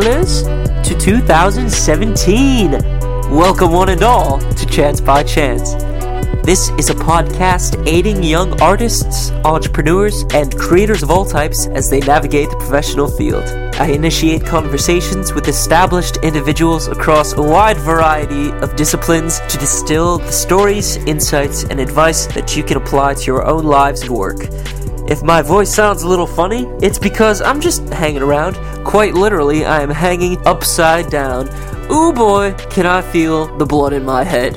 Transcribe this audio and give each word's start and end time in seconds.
travelers, 0.00 0.42
to 0.86 0.96
2017. 0.98 2.70
Welcome, 3.30 3.72
one 3.72 3.90
and 3.90 4.02
all, 4.02 4.38
to 4.38 4.66
Chance 4.66 5.00
by 5.00 5.22
Chance. 5.22 5.74
This 6.42 6.70
is 6.78 6.88
a 6.88 6.94
podcast 6.94 7.86
aiding 7.86 8.22
young 8.22 8.60
artists, 8.62 9.30
entrepreneurs, 9.44 10.24
and 10.32 10.56
creators 10.56 11.02
of 11.02 11.10
all 11.10 11.26
types 11.26 11.66
as 11.68 11.90
they 11.90 12.00
navigate 12.00 12.48
the 12.48 12.56
professional 12.56 13.08
field. 13.08 13.44
I 13.74 13.88
initiate 13.88 14.46
conversations 14.46 15.34
with 15.34 15.48
established 15.48 16.16
individuals 16.18 16.88
across 16.88 17.34
a 17.34 17.42
wide 17.42 17.76
variety 17.76 18.52
of 18.62 18.76
disciplines 18.76 19.40
to 19.48 19.58
distill 19.58 20.18
the 20.18 20.32
stories, 20.32 20.96
insights, 20.96 21.64
and 21.64 21.78
advice 21.78 22.26
that 22.28 22.56
you 22.56 22.64
can 22.64 22.78
apply 22.78 23.14
to 23.14 23.24
your 23.24 23.44
own 23.44 23.64
lives 23.64 24.02
and 24.02 24.10
work. 24.10 24.38
If 25.10 25.24
my 25.24 25.42
voice 25.42 25.74
sounds 25.74 26.04
a 26.04 26.08
little 26.08 26.24
funny, 26.24 26.66
it's 26.80 26.96
because 26.96 27.42
I'm 27.42 27.60
just 27.60 27.88
hanging 27.88 28.22
around. 28.22 28.54
Quite 28.84 29.12
literally, 29.12 29.64
I 29.64 29.82
am 29.82 29.90
hanging 29.90 30.38
upside 30.46 31.10
down. 31.10 31.48
Ooh 31.90 32.12
boy, 32.12 32.54
can 32.70 32.86
I 32.86 33.02
feel 33.02 33.58
the 33.58 33.66
blood 33.66 33.92
in 33.92 34.04
my 34.04 34.22
head. 34.22 34.54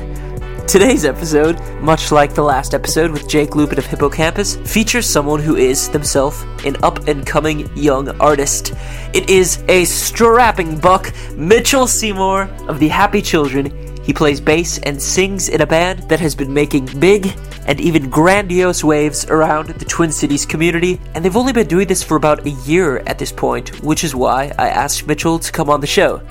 Today's 0.67 1.05
episode, 1.05 1.59
much 1.81 2.11
like 2.11 2.35
the 2.35 2.43
last 2.43 2.75
episode 2.75 3.09
with 3.09 3.27
Jake 3.27 3.55
Luppen 3.55 3.79
of 3.79 3.87
Hippo 3.87 4.11
Campus, 4.11 4.57
features 4.57 5.09
someone 5.09 5.39
who 5.39 5.55
is 5.55 5.89
themselves 5.89 6.43
an 6.65 6.75
up 6.83 7.07
and 7.07 7.25
coming 7.25 7.75
young 7.75 8.09
artist. 8.21 8.73
It 9.15 9.31
is 9.31 9.63
a 9.69 9.85
strapping 9.85 10.77
buck, 10.77 11.11
Mitchell 11.35 11.87
Seymour 11.87 12.43
of 12.67 12.79
the 12.79 12.89
Happy 12.89 13.23
Children. 13.23 13.71
He 14.03 14.13
plays 14.13 14.39
bass 14.39 14.77
and 14.83 15.01
sings 15.01 15.49
in 15.49 15.61
a 15.61 15.67
band 15.67 16.07
that 16.09 16.19
has 16.19 16.35
been 16.35 16.53
making 16.53 16.85
big 16.99 17.33
and 17.67 17.79
even 17.79 18.09
grandiose 18.09 18.83
waves 18.83 19.25
around 19.25 19.69
the 19.69 19.85
Twin 19.85 20.11
Cities 20.11 20.45
community, 20.45 20.99
and 21.13 21.23
they've 21.23 21.37
only 21.37 21.53
been 21.53 21.67
doing 21.67 21.87
this 21.87 22.03
for 22.03 22.17
about 22.17 22.45
a 22.45 22.51
year 22.51 22.97
at 23.07 23.19
this 23.19 23.31
point, 23.31 23.81
which 23.83 24.03
is 24.03 24.15
why 24.15 24.51
I 24.57 24.69
asked 24.69 25.07
Mitchell 25.07 25.39
to 25.39 25.51
come 25.51 25.69
on 25.69 25.81
the 25.81 25.87
show. 25.87 26.21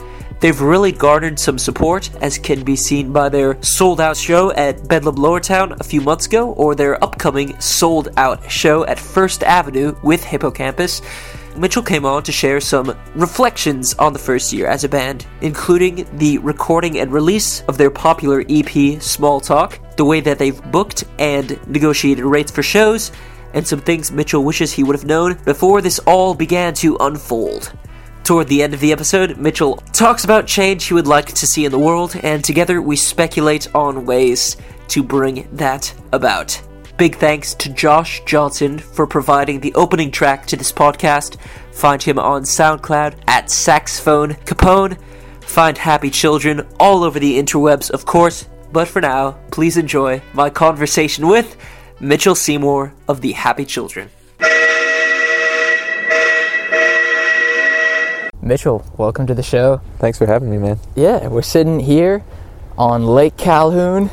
They've 0.40 0.60
really 0.60 0.90
garnered 0.90 1.38
some 1.38 1.56
support, 1.56 2.10
as 2.20 2.36
can 2.36 2.64
be 2.64 2.74
seen 2.74 3.12
by 3.12 3.28
their 3.28 3.62
sold 3.62 4.00
out 4.00 4.16
show 4.16 4.50
at 4.54 4.88
Bedlam 4.88 5.14
Lowertown 5.14 5.78
a 5.78 5.84
few 5.84 6.00
months 6.00 6.26
ago, 6.26 6.52
or 6.54 6.74
their 6.74 7.02
upcoming 7.02 7.58
sold 7.60 8.08
out 8.16 8.50
show 8.50 8.84
at 8.86 8.98
First 8.98 9.44
Avenue 9.44 9.94
with 10.02 10.24
Hippo 10.24 10.50
Campus. 10.50 11.00
Mitchell 11.56 11.82
came 11.82 12.06
on 12.06 12.22
to 12.22 12.32
share 12.32 12.60
some 12.60 12.96
reflections 13.14 13.94
on 13.94 14.12
the 14.12 14.18
first 14.18 14.52
year 14.52 14.66
as 14.66 14.84
a 14.84 14.88
band, 14.88 15.26
including 15.42 16.06
the 16.18 16.38
recording 16.38 16.98
and 16.98 17.12
release 17.12 17.62
of 17.62 17.76
their 17.76 17.90
popular 17.90 18.44
EP 18.48 19.00
Small 19.02 19.40
Talk, 19.40 19.78
the 19.96 20.04
way 20.04 20.20
that 20.20 20.38
they've 20.38 20.62
booked 20.72 21.04
and 21.18 21.58
negotiated 21.68 22.24
rates 22.24 22.50
for 22.50 22.62
shows, 22.62 23.12
and 23.54 23.66
some 23.66 23.80
things 23.80 24.10
Mitchell 24.10 24.44
wishes 24.44 24.72
he 24.72 24.82
would 24.82 24.96
have 24.96 25.04
known 25.04 25.34
before 25.44 25.82
this 25.82 25.98
all 26.00 26.34
began 26.34 26.72
to 26.74 26.96
unfold. 27.00 27.72
Toward 28.24 28.48
the 28.48 28.62
end 28.62 28.72
of 28.72 28.80
the 28.80 28.92
episode, 28.92 29.36
Mitchell 29.36 29.76
talks 29.92 30.24
about 30.24 30.46
change 30.46 30.84
he 30.84 30.94
would 30.94 31.06
like 31.06 31.26
to 31.26 31.46
see 31.46 31.64
in 31.64 31.72
the 31.72 31.78
world, 31.78 32.14
and 32.22 32.42
together 32.42 32.80
we 32.80 32.96
speculate 32.96 33.74
on 33.74 34.06
ways 34.06 34.56
to 34.88 35.02
bring 35.02 35.48
that 35.52 35.92
about. 36.12 36.60
Big 36.98 37.16
thanks 37.16 37.54
to 37.54 37.72
Josh 37.72 38.22
Johnson 38.24 38.78
for 38.78 39.06
providing 39.06 39.60
the 39.60 39.74
opening 39.74 40.10
track 40.10 40.46
to 40.46 40.56
this 40.56 40.70
podcast. 40.70 41.38
Find 41.72 42.02
him 42.02 42.18
on 42.18 42.42
SoundCloud 42.42 43.14
at 43.26 43.50
Saxophone 43.50 44.34
Capone. 44.44 44.98
Find 45.40 45.76
Happy 45.76 46.10
Children 46.10 46.66
all 46.78 47.02
over 47.02 47.18
the 47.18 47.38
interwebs, 47.38 47.90
of 47.90 48.04
course. 48.04 48.48
But 48.72 48.88
for 48.88 49.00
now, 49.00 49.32
please 49.50 49.76
enjoy 49.76 50.22
my 50.34 50.50
conversation 50.50 51.26
with 51.26 51.56
Mitchell 51.98 52.34
Seymour 52.34 52.92
of 53.08 53.20
the 53.20 53.32
Happy 53.32 53.64
Children. 53.64 54.10
Mitchell, 58.42 58.84
welcome 58.98 59.26
to 59.26 59.34
the 59.34 59.42
show. 59.42 59.80
Thanks 59.98 60.18
for 60.18 60.26
having 60.26 60.50
me, 60.50 60.58
man. 60.58 60.78
Yeah, 60.94 61.28
we're 61.28 61.42
sitting 61.42 61.80
here 61.80 62.22
on 62.76 63.06
Lake 63.06 63.36
Calhoun. 63.36 64.10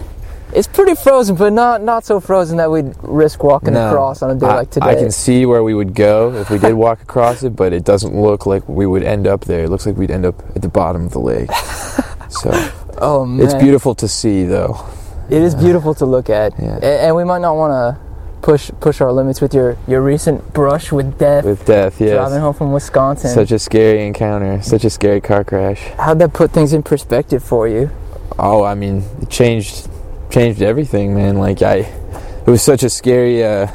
It's 0.51 0.67
pretty 0.67 0.95
frozen, 0.95 1.35
but 1.35 1.53
not 1.53 1.83
not 1.83 2.05
so 2.05 2.19
frozen 2.19 2.57
that 2.57 2.71
we'd 2.71 2.93
risk 3.03 3.43
walking 3.43 3.73
No, 3.73 3.89
across 3.89 4.21
on 4.23 4.31
a 4.31 4.35
day 4.35 4.47
I, 4.47 4.55
like 4.55 4.71
today. 4.71 4.87
I 4.87 4.95
can 4.95 5.11
see 5.11 5.45
where 5.45 5.63
we 5.63 5.73
would 5.73 5.93
go 5.93 6.33
if 6.35 6.49
we 6.49 6.57
did 6.57 6.73
walk 6.73 7.01
across 7.01 7.43
it, 7.43 7.55
but 7.55 7.71
it 7.71 7.83
doesn't 7.83 8.19
look 8.19 8.45
like 8.45 8.67
we 8.67 8.85
would 8.87 9.03
end 9.03 9.27
up 9.27 9.45
there. 9.45 9.65
It 9.65 9.69
looks 9.69 9.85
like 9.85 9.95
we'd 9.95 10.11
end 10.11 10.25
up 10.25 10.39
at 10.55 10.61
the 10.61 10.67
bottom 10.69 11.05
of 11.05 11.11
the 11.11 11.19
lake. 11.19 11.51
so 12.29 12.49
oh 12.97 13.25
man, 13.25 13.45
it's 13.45 13.53
beautiful 13.55 13.93
to 13.95 14.07
see, 14.07 14.43
though. 14.43 14.85
It 15.29 15.41
is 15.43 15.53
beautiful 15.53 15.93
to 15.95 16.05
look 16.05 16.29
at, 16.29 16.53
Yeah. 16.59 16.77
And 16.77 17.15
we 17.15 17.23
might 17.23 17.41
not 17.41 17.55
want 17.55 17.71
to 17.71 18.01
push 18.41 18.71
push 18.79 19.01
our 19.01 19.11
limits 19.11 19.41
with 19.41 19.53
your 19.53 19.77
your 19.87 20.01
recent 20.01 20.53
brush 20.53 20.91
with 20.91 21.19
death. 21.19 21.45
With 21.45 21.65
death, 21.65 21.99
driving 21.99 22.39
home 22.39 22.55
from 22.55 22.71
Wisconsin. 22.71 23.29
Such 23.29 23.51
a 23.51 23.59
scary 23.59 24.07
encounter. 24.07 24.61
Such 24.63 24.83
a 24.85 24.89
scary 24.89 25.21
car 25.21 25.43
crash. 25.43 25.81
How'd 25.97 26.17
that 26.19 26.33
put 26.33 26.51
things 26.51 26.73
in 26.73 26.81
perspective 26.81 27.43
for 27.43 27.67
you? 27.67 27.91
Oh, 28.39 28.63
I 28.63 28.73
mean, 28.73 29.03
it 29.21 29.29
changed 29.29 29.88
changed 30.29 30.61
everything, 30.61 31.15
man. 31.15 31.37
Like 31.37 31.61
I, 31.61 31.77
it 31.77 32.47
was 32.47 32.61
such 32.61 32.83
a 32.83 32.89
scary, 32.89 33.43
uh, 33.43 33.67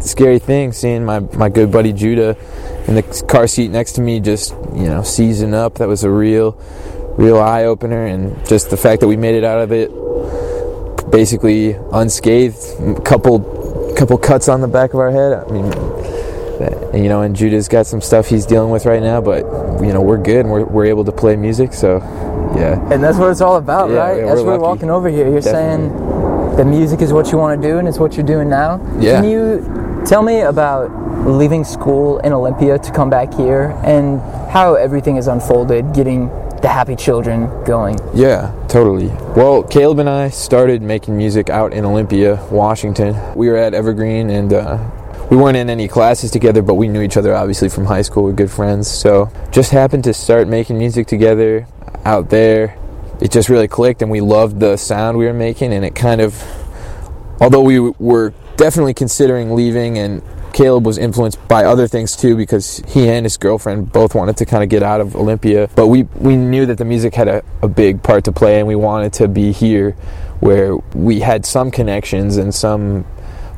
scary 0.00 0.38
thing 0.38 0.72
seeing 0.72 1.04
my 1.04 1.20
my 1.20 1.48
good 1.48 1.70
buddy 1.70 1.92
Judah 1.92 2.36
in 2.86 2.94
the 2.94 3.24
car 3.28 3.46
seat 3.46 3.70
next 3.70 3.92
to 3.92 4.00
me, 4.00 4.20
just 4.20 4.52
you 4.74 4.88
know, 4.88 5.02
seizing 5.02 5.54
up. 5.54 5.74
That 5.76 5.88
was 5.88 6.04
a 6.04 6.10
real, 6.10 6.52
real 7.18 7.38
eye 7.38 7.64
opener, 7.64 8.06
and 8.06 8.46
just 8.46 8.70
the 8.70 8.76
fact 8.76 9.00
that 9.00 9.08
we 9.08 9.16
made 9.16 9.34
it 9.34 9.44
out 9.44 9.60
of 9.60 9.72
it 9.72 9.90
basically 11.10 11.72
unscathed. 11.92 13.04
Couple, 13.04 13.94
couple 13.96 14.16
cuts 14.18 14.48
on 14.48 14.60
the 14.60 14.68
back 14.68 14.94
of 14.94 15.00
our 15.00 15.10
head. 15.10 15.32
I 15.32 15.50
mean. 15.50 16.00
You 16.92 17.08
know, 17.08 17.22
and 17.22 17.34
Judah's 17.34 17.68
got 17.68 17.86
some 17.86 18.02
stuff 18.02 18.28
he's 18.28 18.44
dealing 18.44 18.70
with 18.70 18.84
right 18.84 19.00
now, 19.00 19.22
but 19.22 19.44
you 19.80 19.94
know 19.94 20.02
we're 20.02 20.18
good 20.18 20.40
and 20.40 20.50
we're, 20.50 20.64
we're 20.64 20.84
able 20.86 21.04
to 21.06 21.12
play 21.12 21.34
music. 21.34 21.72
So, 21.72 22.00
yeah, 22.56 22.92
And 22.92 23.02
that's 23.02 23.18
what 23.18 23.30
it's 23.30 23.40
all 23.40 23.56
about, 23.56 23.90
Yeah, 23.90 23.96
right? 23.96 24.18
yeah, 24.24 24.32
As 24.32 24.42
we're 24.42 24.52
we're 24.52 24.58
walking 24.58 24.90
over 24.90 25.08
here, 25.08 25.28
you're 25.28 25.40
Definitely. 25.40 25.88
saying 25.88 26.56
the 26.56 26.64
music 26.64 27.00
is 27.00 27.12
what 27.12 27.30
you 27.32 27.38
want 27.38 27.60
to 27.60 27.68
do 27.68 27.78
and 27.78 27.86
it's 27.88 27.98
what 27.98 28.16
you're 28.16 28.26
doing 28.26 28.48
now. 28.48 28.80
Yeah. 28.98 29.20
Can 29.20 29.30
you 29.30 30.02
tell 30.06 30.22
me 30.22 30.40
about 30.40 30.90
leaving 31.26 31.64
school 31.64 32.18
in 32.20 32.32
Olympia 32.32 32.78
to 32.78 32.92
come 32.92 33.10
back 33.10 33.32
here 33.34 33.78
and 33.84 34.20
how 34.50 34.74
everything 34.74 35.16
has 35.16 35.26
unfolded, 35.28 35.92
getting 35.94 36.28
the 36.60 36.68
happy 36.68 36.96
children 36.96 37.48
going? 37.64 37.98
Yeah, 38.14 38.52
totally. 38.68 39.08
Well, 39.36 39.62
Caleb 39.62 40.00
and 40.00 40.08
I 40.08 40.28
started 40.30 40.82
making 40.82 41.16
music 41.16 41.50
out 41.50 41.72
in 41.72 41.84
Olympia, 41.84 42.36
Washington. 42.50 43.16
We 43.34 43.48
were 43.48 43.56
at 43.56 43.72
Evergreen 43.74 44.28
and 44.30 44.52
uh, 44.52 44.78
we 45.30 45.36
weren't 45.36 45.56
in 45.56 45.70
any 45.70 45.86
classes 45.88 46.30
together, 46.30 46.60
but 46.62 46.74
we 46.74 46.88
knew 46.88 47.00
each 47.02 47.16
other 47.16 47.34
obviously 47.34 47.68
from 47.68 47.84
high 47.86 48.02
school. 48.02 48.24
We're 48.24 48.32
good 48.32 48.50
friends. 48.50 48.88
So 48.88 49.30
just 49.52 49.70
happened 49.70 50.04
to 50.04 50.12
start 50.12 50.48
making 50.48 50.76
music 50.78 51.06
together 51.06 51.66
out 52.04 52.30
there. 52.30 52.76
It 53.20 53.30
just 53.30 53.48
really 53.48 53.68
clicked 53.68 54.02
and 54.02 54.10
we 54.10 54.20
loved 54.20 54.60
the 54.60 54.76
sound 54.76 55.18
we 55.18 55.26
were 55.26 55.34
making 55.34 55.72
and 55.72 55.84
it 55.84 55.94
kind 55.94 56.20
of 56.20 56.42
although 57.40 57.62
we 57.62 57.78
were 57.80 58.32
definitely 58.56 58.94
considering 58.94 59.54
leaving 59.54 59.98
and 59.98 60.22
Caleb 60.52 60.84
was 60.84 60.98
influenced 60.98 61.46
by 61.48 61.64
other 61.64 61.86
things 61.86 62.16
too 62.16 62.36
because 62.36 62.82
he 62.88 63.08
and 63.08 63.24
his 63.24 63.36
girlfriend 63.36 63.92
both 63.92 64.14
wanted 64.14 64.36
to 64.38 64.46
kind 64.46 64.62
of 64.62 64.68
get 64.68 64.82
out 64.82 65.00
of 65.00 65.14
Olympia. 65.16 65.70
But 65.74 65.88
we, 65.88 66.04
we 66.14 66.36
knew 66.36 66.66
that 66.66 66.78
the 66.78 66.84
music 66.84 67.14
had 67.14 67.28
a, 67.28 67.42
a 67.62 67.68
big 67.68 68.02
part 68.02 68.24
to 68.24 68.32
play 68.32 68.58
and 68.58 68.66
we 68.66 68.76
wanted 68.76 69.12
to 69.14 69.28
be 69.28 69.52
here 69.52 69.92
where 70.40 70.76
we 70.94 71.20
had 71.20 71.46
some 71.46 71.70
connections 71.70 72.36
and 72.36 72.54
some 72.54 73.04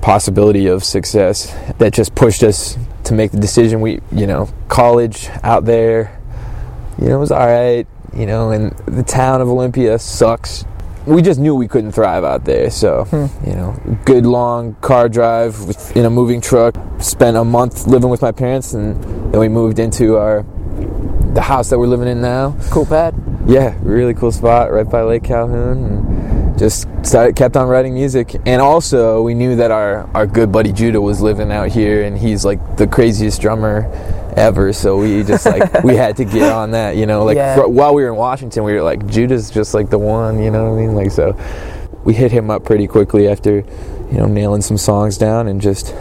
possibility 0.00 0.66
of 0.66 0.84
success 0.84 1.54
that 1.78 1.92
just 1.92 2.14
pushed 2.14 2.42
us 2.42 2.76
to 3.04 3.14
make 3.14 3.30
the 3.30 3.38
decision. 3.38 3.80
We, 3.80 4.00
you 4.10 4.26
know, 4.26 4.48
college 4.68 5.28
out 5.42 5.64
there, 5.64 6.20
you 6.98 7.08
know, 7.08 7.16
it 7.16 7.20
was 7.20 7.32
all 7.32 7.46
right, 7.46 7.86
you 8.14 8.26
know, 8.26 8.50
and 8.50 8.72
the 8.86 9.02
town 9.02 9.40
of 9.40 9.48
Olympia 9.48 9.98
sucks. 9.98 10.64
We 11.06 11.20
just 11.20 11.40
knew 11.40 11.54
we 11.54 11.66
couldn't 11.66 11.92
thrive 11.92 12.22
out 12.22 12.44
there, 12.44 12.70
so 12.70 13.04
hmm. 13.04 13.48
you 13.48 13.56
know, 13.56 13.98
good 14.04 14.24
long 14.24 14.74
car 14.76 15.08
drive 15.08 15.60
with, 15.66 15.96
in 15.96 16.04
a 16.04 16.10
moving 16.10 16.40
truck. 16.40 16.76
Spent 17.00 17.36
a 17.36 17.44
month 17.44 17.86
living 17.86 18.08
with 18.08 18.22
my 18.22 18.30
parents, 18.30 18.72
and 18.72 19.02
then 19.32 19.40
we 19.40 19.48
moved 19.48 19.78
into 19.78 20.16
our 20.16 20.44
the 21.34 21.40
house 21.40 21.70
that 21.70 21.78
we're 21.78 21.86
living 21.86 22.08
in 22.08 22.20
now. 22.20 22.56
Cool 22.70 22.86
pad. 22.86 23.14
Yeah, 23.46 23.76
really 23.82 24.14
cool 24.14 24.30
spot 24.30 24.70
right 24.70 24.88
by 24.88 25.02
Lake 25.02 25.24
Calhoun, 25.24 25.84
and 25.84 26.58
just 26.58 26.86
started 27.02 27.34
kept 27.34 27.56
on 27.56 27.66
writing 27.66 27.94
music. 27.94 28.36
And 28.46 28.62
also, 28.62 29.22
we 29.22 29.34
knew 29.34 29.56
that 29.56 29.72
our 29.72 30.08
our 30.14 30.26
good 30.26 30.52
buddy 30.52 30.72
Judah 30.72 31.00
was 31.00 31.20
living 31.20 31.50
out 31.50 31.68
here, 31.68 32.04
and 32.04 32.16
he's 32.16 32.44
like 32.44 32.76
the 32.76 32.86
craziest 32.86 33.40
drummer 33.40 33.90
ever. 34.36 34.72
So 34.72 34.96
we 34.98 35.22
just 35.22 35.46
like 35.46 35.82
we 35.84 35.96
had 35.96 36.16
to 36.18 36.24
get 36.24 36.50
on 36.52 36.70
that, 36.72 36.96
you 36.96 37.06
know. 37.06 37.24
Like 37.24 37.36
Yeah. 37.36 37.56
for, 37.56 37.68
while 37.68 37.94
we 37.94 38.02
were 38.02 38.08
in 38.08 38.16
Washington, 38.16 38.64
we 38.64 38.72
were 38.74 38.82
like 38.82 39.06
Judah's 39.06 39.50
just 39.50 39.74
like 39.74 39.90
the 39.90 39.98
one, 39.98 40.42
you 40.42 40.50
know 40.50 40.70
what 40.70 40.78
I 40.78 40.80
mean? 40.86 40.94
Like 40.94 41.10
so, 41.10 41.36
we 42.04 42.14
hit 42.14 42.32
him 42.32 42.50
up 42.50 42.64
pretty 42.64 42.86
quickly 42.86 43.28
after, 43.28 43.56
you 44.10 44.18
know, 44.18 44.26
nailing 44.26 44.62
some 44.62 44.76
songs 44.78 45.18
down 45.18 45.48
and 45.48 45.60
just. 45.60 45.94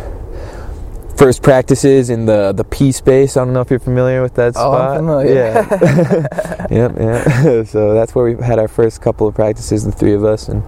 First 1.17 1.43
practices 1.43 2.09
in 2.09 2.25
the 2.25 2.51
the 2.51 2.63
P 2.63 2.91
space. 2.91 3.37
I 3.37 3.45
don't 3.45 3.53
know 3.53 3.61
if 3.61 3.69
you're 3.69 3.77
familiar 3.77 4.23
with 4.23 4.33
that 4.35 4.53
Oh, 4.55 4.71
I'm 4.71 4.73
spot. 4.73 4.97
familiar. 4.97 5.35
Yeah. 5.35 6.67
yep, 6.71 6.91
yeah. 6.99 7.63
so 7.65 7.93
that's 7.93 8.15
where 8.15 8.25
we 8.25 8.43
had 8.43 8.57
our 8.57 8.67
first 8.67 9.01
couple 9.01 9.27
of 9.27 9.35
practices, 9.35 9.83
the 9.85 9.91
three 9.91 10.13
of 10.13 10.23
us, 10.25 10.47
and 10.47 10.63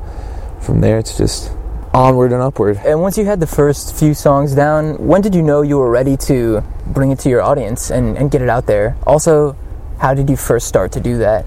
from 0.61 0.79
there 0.81 0.99
it's 0.99 1.17
just 1.17 1.51
onward 1.93 2.31
and 2.31 2.41
upward. 2.41 2.77
And 2.85 3.01
once 3.01 3.17
you 3.17 3.25
had 3.25 3.39
the 3.39 3.47
first 3.47 3.95
few 3.95 4.13
songs 4.13 4.55
down, 4.55 4.95
when 4.97 5.21
did 5.21 5.35
you 5.35 5.41
know 5.41 5.61
you 5.61 5.77
were 5.77 5.91
ready 5.91 6.17
to 6.17 6.63
bring 6.87 7.11
it 7.11 7.19
to 7.19 7.29
your 7.29 7.41
audience 7.41 7.91
and, 7.91 8.17
and 8.17 8.31
get 8.31 8.41
it 8.41 8.49
out 8.49 8.65
there? 8.65 8.97
Also, 9.05 9.55
How 9.99 10.13
did 10.13 10.29
you 10.29 10.35
first 10.35 10.67
start 10.67 10.91
to 10.93 10.99
do 10.99 11.17
that? 11.19 11.45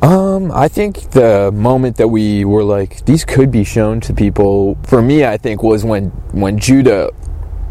Um, 0.00 0.52
I 0.52 0.68
think 0.68 1.10
the 1.10 1.50
moment 1.52 1.96
that 1.96 2.08
we 2.08 2.44
were 2.44 2.62
like, 2.62 3.04
these 3.06 3.24
could 3.24 3.50
be 3.50 3.64
shown 3.64 4.00
to 4.02 4.12
people. 4.12 4.76
For 4.84 5.00
me, 5.00 5.24
I 5.24 5.38
think 5.38 5.62
was 5.62 5.82
when 5.84 6.10
when 6.32 6.58
Judah 6.58 7.10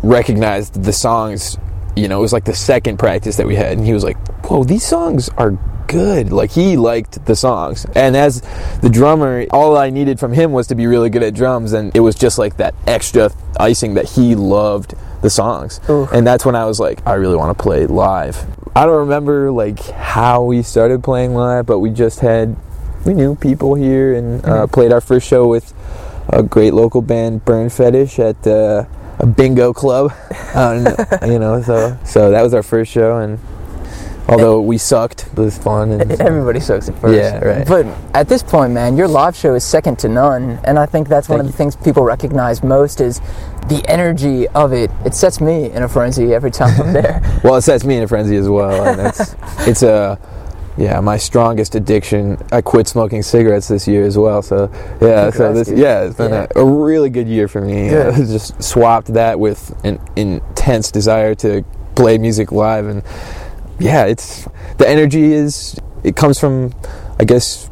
recognized 0.01 0.83
the 0.83 0.91
songs. 0.91 1.57
You 1.95 2.07
know, 2.07 2.17
it 2.17 2.21
was 2.21 2.33
like 2.33 2.45
the 2.45 2.55
second 2.55 2.97
practice 2.97 3.37
that 3.37 3.45
we 3.45 3.55
had, 3.55 3.77
and 3.77 3.85
he 3.85 3.93
was 3.93 4.03
like, 4.03 4.17
"Whoa, 4.45 4.63
these 4.63 4.83
songs 4.83 5.29
are 5.37 5.51
good." 5.87 6.31
Like 6.31 6.51
he 6.51 6.77
liked 6.77 7.25
the 7.25 7.35
songs, 7.35 7.85
and 7.95 8.15
as 8.15 8.41
the 8.81 8.89
drummer, 8.89 9.45
all 9.51 9.77
I 9.77 9.89
needed 9.89 10.19
from 10.19 10.33
him 10.33 10.51
was 10.51 10.67
to 10.67 10.75
be 10.75 10.87
really 10.87 11.09
good 11.09 11.23
at 11.23 11.33
drums, 11.33 11.73
and 11.73 11.95
it 11.95 12.01
was 12.01 12.15
just 12.15 12.37
like 12.37 12.57
that 12.57 12.75
extra 12.87 13.31
icing 13.59 13.93
that 13.95 14.09
he 14.09 14.35
loved 14.35 14.95
the 15.21 15.29
songs, 15.29 15.79
and 15.87 16.25
that's 16.27 16.45
when 16.45 16.55
I 16.55 16.65
was 16.65 16.79
like, 16.79 17.05
I 17.07 17.13
really 17.13 17.35
want 17.35 17.57
to 17.57 17.61
play 17.61 17.85
live. 17.85 18.45
I 18.75 18.85
don't 18.85 18.99
remember 18.99 19.51
like 19.51 19.79
how 19.91 20.43
we 20.43 20.63
started 20.63 21.03
playing 21.03 21.35
live, 21.35 21.65
but 21.65 21.79
we 21.79 21.91
just 21.91 22.19
had 22.19 22.55
we 23.05 23.13
knew 23.13 23.35
people 23.35 23.75
here 23.75 24.15
and 24.15 24.43
uh, 24.45 24.67
played 24.67 24.91
our 24.91 25.01
first 25.01 25.27
show 25.27 25.47
with 25.47 25.73
a 26.29 26.41
great 26.41 26.73
local 26.73 27.01
band, 27.01 27.45
Burn 27.45 27.69
Fetish, 27.69 28.17
at 28.19 28.47
uh, 28.47 28.85
a 29.19 29.25
bingo 29.25 29.73
club. 29.73 30.13
Um, 30.53 30.85
you 31.25 31.39
know, 31.39 31.63
so 31.63 31.97
so 32.05 32.29
that 32.29 32.43
was 32.43 32.53
our 32.53 32.61
first 32.61 32.91
show, 32.91 33.17
and 33.17 33.39
although 34.27 34.61
we 34.61 34.77
sucked, 34.77 35.27
it 35.27 35.37
was 35.37 35.57
fun. 35.57 35.91
And 35.91 36.11
Everybody 36.21 36.59
sucks 36.59 36.89
at 36.89 36.97
first. 36.99 37.15
Yeah, 37.15 37.43
right. 37.43 37.67
But 37.67 37.85
at 38.13 38.27
this 38.29 38.43
point, 38.43 38.73
man, 38.73 38.97
your 38.97 39.07
live 39.07 39.35
show 39.35 39.53
is 39.55 39.63
second 39.63 39.99
to 39.99 40.09
none, 40.09 40.59
and 40.63 40.79
I 40.79 40.85
think 40.85 41.07
that's 41.07 41.29
one 41.29 41.39
of 41.39 41.45
the 41.45 41.51
things 41.51 41.75
people 41.75 42.03
recognize 42.03 42.63
most 42.63 43.01
is 43.01 43.19
the 43.69 43.83
energy 43.87 44.47
of 44.49 44.73
it. 44.73 44.91
It 45.05 45.13
sets 45.13 45.39
me 45.39 45.71
in 45.71 45.83
a 45.83 45.89
frenzy 45.89 46.33
every 46.33 46.51
time 46.51 46.79
I'm 46.81 46.93
there. 47.01 47.21
well, 47.43 47.55
it 47.55 47.61
sets 47.61 47.83
me 47.85 47.97
in 47.97 48.03
a 48.03 48.07
frenzy 48.07 48.35
as 48.37 48.47
well, 48.49 48.85
and 48.85 49.07
it's 49.07 49.35
it's 49.67 49.83
a 49.83 50.19
yeah 50.75 50.99
my 51.01 51.17
strongest 51.17 51.75
addiction. 51.75 52.37
I 52.51 52.61
quit 52.61 52.87
smoking 52.87 53.21
cigarettes 53.23 53.67
this 53.67 53.87
year 53.87 54.05
as 54.05 54.17
well, 54.17 54.41
so 54.41 54.69
yeah, 55.01 55.29
so 55.29 55.53
this 55.53 55.69
yeah 55.69 56.03
it's 56.03 56.15
been 56.17 56.31
Yeah. 56.31 56.47
A, 56.55 56.59
a 56.61 56.65
really 56.65 57.09
good 57.09 57.27
year 57.27 57.47
for 57.47 57.61
me. 57.61 57.95
I 57.95 58.11
just 58.15 58.61
swapped 58.61 59.13
that 59.13 59.39
with 59.39 59.73
an 59.85 59.99
intense 60.15 60.91
desire 60.91 61.35
to 61.35 61.63
play 61.95 62.17
music 62.17 62.51
live, 62.51 62.87
and 62.87 63.03
yeah, 63.79 64.05
it's 64.05 64.47
the 64.77 64.87
energy 64.87 65.33
is 65.33 65.79
it 66.03 66.15
comes 66.15 66.39
from 66.39 66.73
I 67.19 67.23
guess 67.25 67.69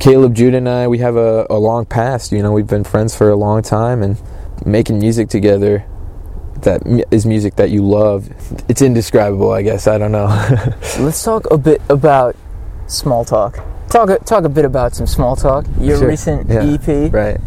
Caleb, 0.00 0.34
Judah, 0.34 0.56
and 0.58 0.68
I, 0.68 0.88
we 0.88 0.98
have 0.98 1.16
a, 1.16 1.46
a 1.48 1.58
long 1.58 1.86
past. 1.86 2.32
You 2.32 2.42
know, 2.42 2.52
we've 2.52 2.66
been 2.66 2.84
friends 2.84 3.16
for 3.16 3.30
a 3.30 3.36
long 3.36 3.62
time, 3.62 4.02
and 4.02 4.20
making 4.66 4.98
music 4.98 5.28
together 5.28 5.84
that 6.62 6.82
is 7.10 7.24
music 7.26 7.56
that 7.56 7.70
you 7.70 7.86
love. 7.86 8.28
It's 8.68 8.82
indescribable, 8.82 9.50
I 9.52 9.62
guess. 9.62 9.86
I 9.86 9.98
don't 9.98 10.12
know. 10.12 10.26
Let's 10.98 11.22
talk 11.22 11.50
a 11.50 11.58
bit 11.58 11.80
about 11.88 12.36
small 12.86 13.24
talk. 13.24 13.58
Talk 13.88 14.10
a, 14.10 14.18
talk 14.18 14.44
a 14.44 14.48
bit 14.48 14.64
about 14.64 14.94
some 14.94 15.06
small 15.06 15.36
talk. 15.36 15.66
Your 15.78 15.98
Sure. 15.98 16.08
recent 16.08 16.48
Yeah. 16.50 16.64
EP. 16.64 17.12
right. 17.12 17.38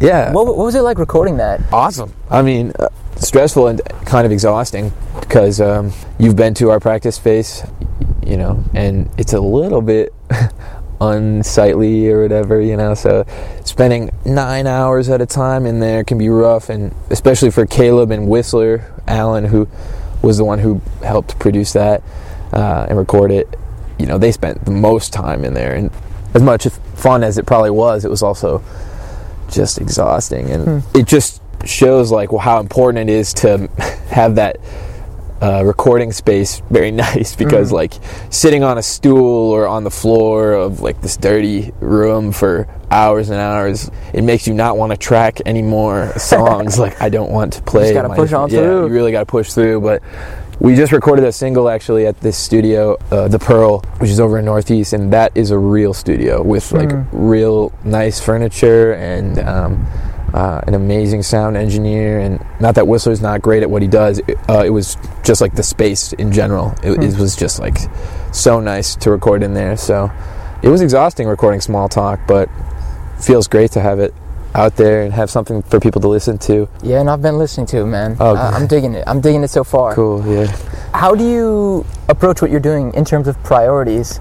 Yeah. 0.00 0.32
What, 0.32 0.46
what 0.46 0.58
was 0.58 0.74
it 0.76 0.82
like 0.82 0.98
recording 0.98 1.38
that? 1.38 1.60
awesome. 1.72 2.12
I 2.30 2.42
mean, 2.42 2.72
uh, 2.78 2.88
stressful 3.18 3.66
and 3.68 3.82
kind 4.06 4.26
of 4.26 4.32
exhausting 4.32 4.92
because 5.20 5.60
um, 5.60 5.92
you've 6.18 6.36
been 6.36 6.54
to 6.54 6.70
our 6.70 6.80
practice 6.80 7.16
space, 7.16 7.66
you 8.24 8.36
know, 8.36 8.62
and 8.74 9.10
it's 9.18 9.32
a 9.32 9.40
little 9.40 9.82
bit 9.82 10.14
unsightly 11.00 12.08
or 12.10 12.22
whatever, 12.22 12.60
you 12.60 12.76
know. 12.76 12.94
So 12.94 13.24
spending 13.64 14.10
nine 14.24 14.66
hours 14.66 15.08
at 15.08 15.20
a 15.20 15.26
time 15.26 15.66
in 15.66 15.80
there 15.80 16.04
can 16.04 16.18
be 16.18 16.28
rough, 16.28 16.68
and 16.68 16.94
especially 17.10 17.50
for 17.50 17.66
Caleb 17.66 18.10
and 18.10 18.28
Whistler 18.28 18.92
Allen, 19.06 19.44
who 19.44 19.68
was 20.22 20.38
the 20.38 20.44
one 20.44 20.58
who 20.58 20.80
helped 21.02 21.38
produce 21.38 21.72
that 21.72 22.02
uh, 22.52 22.86
and 22.88 22.98
record 22.98 23.30
it. 23.30 23.48
You 23.98 24.06
know, 24.06 24.18
they 24.18 24.32
spent 24.32 24.64
the 24.64 24.70
most 24.70 25.12
time 25.12 25.44
in 25.44 25.54
there, 25.54 25.74
and 25.74 25.90
as 26.34 26.42
much 26.42 26.66
fun 26.94 27.24
as 27.24 27.38
it 27.38 27.46
probably 27.46 27.70
was, 27.70 28.04
it 28.04 28.10
was 28.10 28.22
also 28.22 28.62
just 29.50 29.80
exhausting, 29.80 30.50
and 30.50 30.84
it 30.94 31.06
just 31.06 31.42
shows 31.64 32.10
like 32.10 32.32
well, 32.32 32.40
how 32.40 32.60
important 32.60 33.08
it 33.08 33.12
is 33.12 33.32
to 33.34 33.68
have 34.10 34.36
that 34.36 34.58
uh, 35.40 35.62
recording 35.64 36.12
space 36.12 36.62
very 36.70 36.90
nice 37.08 37.36
because 37.36 37.70
like 37.70 37.94
sitting 38.30 38.64
on 38.64 38.78
a 38.78 38.82
stool 38.82 39.50
or 39.50 39.66
on 39.66 39.84
the 39.84 39.90
floor 39.90 40.52
of 40.52 40.80
like 40.80 41.00
this 41.00 41.16
dirty 41.16 41.72
room 41.80 42.32
for 42.32 42.66
hours 42.90 43.30
and 43.30 43.38
hours 43.38 43.90
it 44.12 44.22
makes 44.22 44.46
you 44.46 44.54
not 44.54 44.76
want 44.76 44.90
to 44.90 44.96
track 44.96 45.40
any 45.46 45.62
more 45.62 46.12
songs 46.18 46.78
like 46.78 47.00
i 47.00 47.08
don't 47.08 47.30
want 47.30 47.52
to 47.52 47.62
play 47.62 47.92
gotta 47.92 48.08
my- 48.08 48.16
push 48.16 48.32
on 48.32 48.50
yeah, 48.50 48.60
through. 48.60 48.86
you 48.86 48.92
really 48.92 49.12
got 49.12 49.20
to 49.20 49.26
push 49.26 49.52
through 49.52 49.80
but 49.80 50.02
we 50.60 50.74
just 50.74 50.90
recorded 50.90 51.24
a 51.24 51.30
single 51.30 51.68
actually 51.68 52.04
at 52.04 52.18
this 52.20 52.36
studio 52.36 52.96
uh, 53.12 53.28
the 53.28 53.38
pearl 53.38 53.80
which 53.98 54.10
is 54.10 54.18
over 54.18 54.38
in 54.38 54.44
northeast 54.44 54.92
and 54.92 55.12
that 55.12 55.36
is 55.36 55.52
a 55.52 55.58
real 55.58 55.94
studio 55.94 56.42
with 56.42 56.72
like 56.72 56.90
real 57.12 57.72
nice 57.84 58.18
furniture 58.18 58.94
and 58.94 59.38
um, 59.38 59.86
uh, 60.34 60.60
an 60.66 60.74
amazing 60.74 61.22
sound 61.22 61.56
engineer, 61.56 62.20
and 62.20 62.44
not 62.60 62.74
that 62.74 62.86
Whistler's 62.86 63.20
not 63.20 63.42
great 63.42 63.62
at 63.62 63.70
what 63.70 63.82
he 63.82 63.88
does. 63.88 64.18
It, 64.20 64.38
uh, 64.48 64.62
it 64.64 64.70
was 64.70 64.96
just 65.24 65.40
like 65.40 65.54
the 65.54 65.62
space 65.62 66.12
in 66.14 66.32
general. 66.32 66.74
It, 66.82 67.02
it 67.02 67.16
was 67.18 67.34
just 67.36 67.58
like 67.58 67.78
so 68.32 68.60
nice 68.60 68.94
to 68.96 69.10
record 69.10 69.42
in 69.42 69.54
there. 69.54 69.76
So 69.76 70.10
it 70.62 70.68
was 70.68 70.80
exhausting 70.82 71.28
recording 71.28 71.60
small 71.60 71.88
talk, 71.88 72.20
but 72.26 72.48
feels 73.20 73.48
great 73.48 73.72
to 73.72 73.80
have 73.80 73.98
it 74.00 74.14
out 74.54 74.76
there 74.76 75.02
and 75.02 75.12
have 75.12 75.30
something 75.30 75.62
for 75.62 75.78
people 75.80 76.00
to 76.00 76.08
listen 76.08 76.38
to. 76.38 76.68
Yeah, 76.82 77.00
and 77.00 77.10
I've 77.10 77.22
been 77.22 77.36
listening 77.38 77.66
to 77.68 77.78
it, 77.78 77.86
man. 77.86 78.16
Oh, 78.18 78.34
I- 78.34 78.50
I'm 78.50 78.66
digging 78.66 78.94
it. 78.94 79.04
I'm 79.06 79.20
digging 79.20 79.42
it 79.44 79.48
so 79.48 79.62
far. 79.64 79.94
Cool, 79.94 80.26
yeah. 80.26 80.46
How 80.94 81.14
do 81.14 81.24
you 81.28 81.84
approach 82.08 82.40
what 82.42 82.50
you're 82.50 82.60
doing 82.60 82.92
in 82.94 83.04
terms 83.04 83.28
of 83.28 83.40
priorities? 83.44 84.20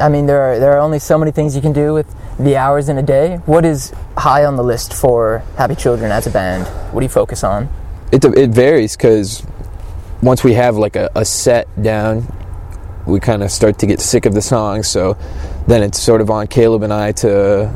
I 0.00 0.08
mean, 0.08 0.26
there 0.26 0.40
are 0.40 0.58
there 0.58 0.72
are 0.72 0.80
only 0.80 0.98
so 0.98 1.18
many 1.18 1.32
things 1.32 1.56
you 1.56 1.62
can 1.62 1.72
do 1.72 1.94
with 1.94 2.06
the 2.38 2.56
hours 2.56 2.88
in 2.88 2.98
a 2.98 3.02
day. 3.02 3.38
What 3.46 3.64
is 3.64 3.92
high 4.16 4.44
on 4.44 4.56
the 4.56 4.64
list 4.64 4.94
for 4.94 5.42
Happy 5.56 5.74
Children 5.74 6.12
as 6.12 6.26
a 6.26 6.30
band? 6.30 6.66
What 6.92 7.00
do 7.00 7.04
you 7.04 7.10
focus 7.10 7.42
on? 7.42 7.68
it, 8.12 8.24
it 8.24 8.50
varies 8.50 8.96
because 8.96 9.44
once 10.22 10.42
we 10.42 10.54
have 10.54 10.76
like 10.76 10.96
a, 10.96 11.10
a 11.14 11.24
set 11.24 11.68
down 11.82 12.26
we 13.06 13.20
kind 13.20 13.42
of 13.42 13.50
start 13.50 13.78
to 13.78 13.86
get 13.86 14.00
sick 14.00 14.26
of 14.26 14.34
the 14.34 14.42
songs 14.42 14.88
so 14.88 15.16
then 15.66 15.82
it's 15.82 16.00
sort 16.00 16.20
of 16.20 16.30
on 16.30 16.46
caleb 16.46 16.82
and 16.82 16.92
i 16.92 17.12
to 17.12 17.72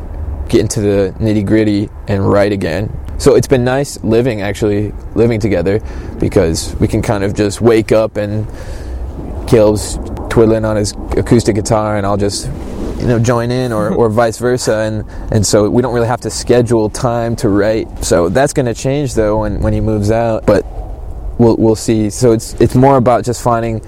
get 0.48 0.60
into 0.60 0.80
the 0.80 1.14
nitty 1.18 1.46
gritty 1.46 1.88
and 2.08 2.26
write 2.26 2.52
again 2.52 2.90
so 3.18 3.34
it's 3.34 3.46
been 3.46 3.64
nice 3.64 4.02
living 4.02 4.42
actually 4.42 4.92
living 5.14 5.38
together 5.38 5.80
because 6.18 6.74
we 6.76 6.88
can 6.88 7.02
kind 7.02 7.24
of 7.24 7.34
just 7.34 7.60
wake 7.60 7.92
up 7.92 8.16
and 8.16 8.46
caleb's 9.52 9.98
twiddling 10.30 10.64
on 10.64 10.76
his 10.76 10.92
acoustic 11.18 11.54
guitar 11.54 11.98
and 11.98 12.06
i'll 12.06 12.16
just 12.16 12.48
you 13.02 13.08
know 13.08 13.18
join 13.18 13.50
in 13.50 13.72
or, 13.72 13.92
or 13.94 14.08
vice 14.08 14.38
versa. 14.38 14.76
And 14.76 15.04
and 15.32 15.46
so 15.46 15.68
we 15.68 15.82
don't 15.82 15.92
really 15.92 16.06
have 16.06 16.20
to 16.22 16.30
schedule 16.30 16.88
time 16.88 17.36
to 17.36 17.48
write. 17.48 18.04
So 18.04 18.28
that's 18.28 18.52
going 18.52 18.66
to 18.66 18.74
change 18.74 19.14
though 19.14 19.40
when, 19.40 19.60
when 19.60 19.72
he 19.72 19.80
moves 19.80 20.10
out. 20.10 20.46
But 20.46 20.64
we'll 21.38 21.56
we'll 21.56 21.76
see. 21.76 22.08
So 22.08 22.32
it's 22.32 22.54
it's 22.54 22.74
more 22.74 22.96
about 22.96 23.24
just 23.24 23.42
finding 23.42 23.84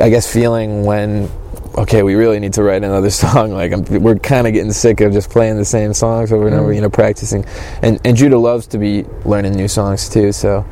I 0.00 0.10
guess 0.10 0.30
feeling 0.30 0.84
when 0.84 1.30
okay 1.76 2.02
we 2.02 2.14
really 2.14 2.40
need 2.40 2.52
to 2.54 2.62
write 2.62 2.82
another 2.82 3.10
song. 3.24 3.52
Like 3.52 3.72
I'm, 3.72 3.84
we're 4.02 4.18
kind 4.18 4.46
of 4.46 4.52
getting 4.52 4.72
sick 4.72 5.00
of 5.00 5.12
just 5.12 5.30
playing 5.30 5.56
the 5.56 5.64
same 5.64 5.94
songs 5.94 6.32
over 6.32 6.48
and 6.48 6.56
over 6.56 6.72
mm. 6.72 6.74
you 6.74 6.80
know 6.80 6.90
practicing. 6.90 7.44
And 7.82 8.00
and 8.04 8.16
judah 8.16 8.38
loves 8.38 8.66
to 8.68 8.78
be 8.78 9.04
learning 9.24 9.54
new 9.54 9.68
songs 9.68 10.08
too 10.08 10.32
so 10.32 10.66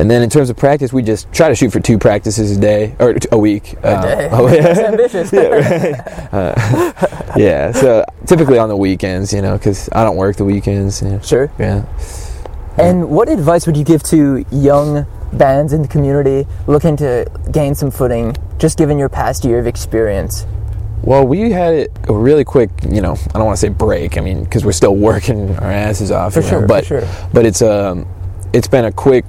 and 0.00 0.10
then 0.10 0.22
in 0.22 0.30
terms 0.30 0.48
of 0.48 0.56
practice, 0.56 0.92
we 0.92 1.02
just 1.02 1.30
try 1.32 1.48
to 1.50 1.54
shoot 1.54 1.70
for 1.70 1.78
two 1.80 1.98
practices 1.98 2.56
a 2.56 2.60
day 2.60 2.96
or 2.98 3.16
a 3.30 3.38
week. 3.38 3.74
A 3.82 4.00
day. 4.00 4.28
Oh, 4.32 4.48
yeah. 4.48 4.62
That's 4.62 4.78
ambitious. 4.80 5.32
yeah, 5.32 5.42
right. 5.48 6.32
Uh, 6.32 7.32
yeah. 7.36 7.72
So 7.72 8.04
typically 8.26 8.56
on 8.58 8.68
the 8.68 8.76
weekends, 8.76 9.32
you 9.32 9.42
know, 9.42 9.58
because 9.58 9.88
I 9.92 10.04
don't 10.04 10.16
work 10.16 10.36
the 10.36 10.44
weekends. 10.44 11.02
Yeah. 11.02 11.20
Sure. 11.20 11.50
yeah. 11.58 11.84
And 12.78 13.10
what 13.10 13.28
advice 13.28 13.66
would 13.66 13.76
you 13.76 13.84
give 13.84 14.02
to 14.04 14.44
young 14.50 15.04
bands 15.32 15.72
in 15.72 15.82
the 15.82 15.88
community 15.88 16.48
looking 16.66 16.96
to 16.96 17.30
gain 17.52 17.74
some 17.74 17.90
footing, 17.90 18.34
just 18.58 18.78
given 18.78 18.98
your 18.98 19.08
past 19.08 19.44
year 19.44 19.58
of 19.58 19.66
experience? 19.66 20.46
Well, 21.02 21.26
we 21.26 21.50
had 21.50 21.74
it 21.74 21.90
a 22.08 22.12
really 22.14 22.44
quick, 22.44 22.70
you 22.88 23.00
know, 23.00 23.16
I 23.34 23.38
don't 23.38 23.46
want 23.46 23.56
to 23.56 23.60
say 23.60 23.68
break. 23.68 24.16
I 24.16 24.20
mean, 24.20 24.44
because 24.44 24.64
we're 24.64 24.72
still 24.72 24.94
working 24.96 25.56
our 25.56 25.70
asses 25.70 26.10
off, 26.10 26.34
For 26.34 26.40
you 26.40 26.44
know, 26.46 26.50
sure, 26.50 26.60
for 26.62 26.66
but 26.66 26.86
sure. 26.86 27.08
but 27.32 27.44
it's 27.46 27.60
um, 27.62 28.06
it's 28.52 28.68
been 28.68 28.84
a 28.84 28.92
quick 28.92 29.24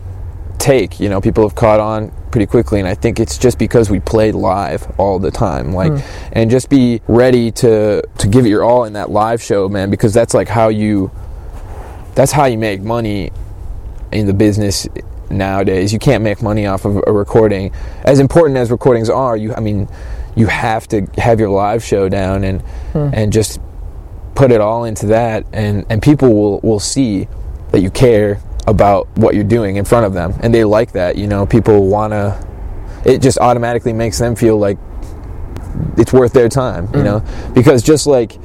take. 0.62 1.00
You 1.00 1.10
know, 1.10 1.20
people 1.20 1.44
have 1.44 1.56
caught 1.56 1.80
on 1.80 2.12
pretty 2.32 2.46
quickly, 2.46 2.80
and 2.80 2.88
I 2.88 2.96
think 2.96 3.20
it's 3.20 3.38
just 3.38 3.58
because 3.58 3.90
we 3.90 4.00
played 4.00 4.36
live 4.36 4.88
all 4.98 5.20
the 5.20 5.32
time, 5.32 5.74
like, 5.74 5.92
Hmm. 5.92 6.00
and 6.32 6.50
just 6.52 6.70
be 6.70 7.02
ready 7.08 7.52
to 7.52 8.02
to 8.20 8.28
give 8.28 8.46
it 8.46 8.50
your 8.50 8.64
all 8.64 8.86
in 8.86 8.94
that 8.94 9.10
live 9.12 9.42
show, 9.42 9.68
man, 9.68 9.90
because 9.90 10.14
that's 10.14 10.34
like 10.34 10.48
how 10.48 10.70
you, 10.70 11.12
that's 12.16 12.32
how 12.32 12.46
you 12.46 12.58
make 12.58 12.82
money 12.82 13.32
in 14.12 14.28
the 14.28 14.34
business 14.34 14.88
nowadays. 15.30 15.92
You 15.94 16.00
can't 16.00 16.24
make 16.24 16.42
money 16.42 16.66
off 16.68 16.86
of 16.86 17.02
a 17.08 17.12
recording. 17.12 17.72
As 18.04 18.20
important 18.20 18.58
as 18.58 18.70
recordings 18.72 19.10
are, 19.10 19.36
you 19.36 19.54
I 19.54 19.60
mean, 19.60 19.88
you 20.36 20.48
have 20.48 20.88
to 20.90 21.06
have 21.18 21.40
your 21.40 21.50
live 21.50 21.84
show 21.84 22.08
down 22.10 22.44
and 22.44 22.62
and 22.94 23.34
just 23.34 23.60
put 24.36 24.52
it 24.52 24.62
all 24.62 24.86
into 24.86 25.08
that 25.08 25.46
and 25.52 25.86
and 25.90 26.02
people 26.02 26.34
will 26.34 26.60
will 26.62 26.80
see 26.80 27.28
that 27.72 27.82
you 27.82 27.90
care 27.90 28.40
about 28.68 29.08
what 29.18 29.36
you're 29.36 29.44
doing 29.44 29.76
in 29.76 29.86
front 29.86 30.06
of 30.06 30.14
them 30.14 30.34
and 30.42 30.54
they 30.54 30.64
like 30.64 30.92
that, 30.94 31.16
you 31.16 31.28
know, 31.28 31.46
people 31.46 31.88
want 31.88 32.12
to 32.12 32.48
it 33.06 33.22
just 33.22 33.40
automatically 33.40 33.94
makes 33.94 34.20
them 34.20 34.36
feel 34.36 34.58
like 34.58 34.78
it's 35.98 36.14
worth 36.14 36.34
their 36.34 36.50
time, 36.50 36.86
you 36.88 37.00
mm. 37.00 37.04
know, 37.04 37.52
because 37.54 37.82
just 37.82 38.06
like 38.06 38.38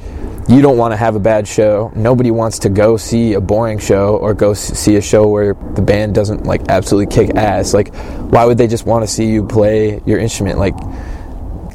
you 0.47 0.61
don't 0.61 0.77
want 0.77 0.93
to 0.93 0.95
have 0.95 1.15
a 1.15 1.19
bad 1.19 1.45
show. 1.47 1.91
Nobody 1.93 2.31
wants 2.31 2.59
to 2.59 2.69
go 2.69 2.95
see 2.95 3.33
a 3.33 3.41
boring 3.41 3.79
show 3.79 4.15
or 4.15 4.33
go 4.33 4.53
see 4.53 4.95
a 4.95 5.01
show 5.01 5.27
where 5.27 5.53
the 5.53 5.81
band 5.81 6.15
doesn't 6.15 6.45
like 6.45 6.61
absolutely 6.69 7.13
kick 7.13 7.35
ass. 7.35 7.73
Like, 7.73 7.93
why 8.31 8.45
would 8.45 8.57
they 8.57 8.67
just 8.67 8.85
want 8.85 9.03
to 9.03 9.07
see 9.07 9.25
you 9.25 9.45
play 9.45 10.01
your 10.05 10.19
instrument? 10.19 10.57
Like, 10.57 10.75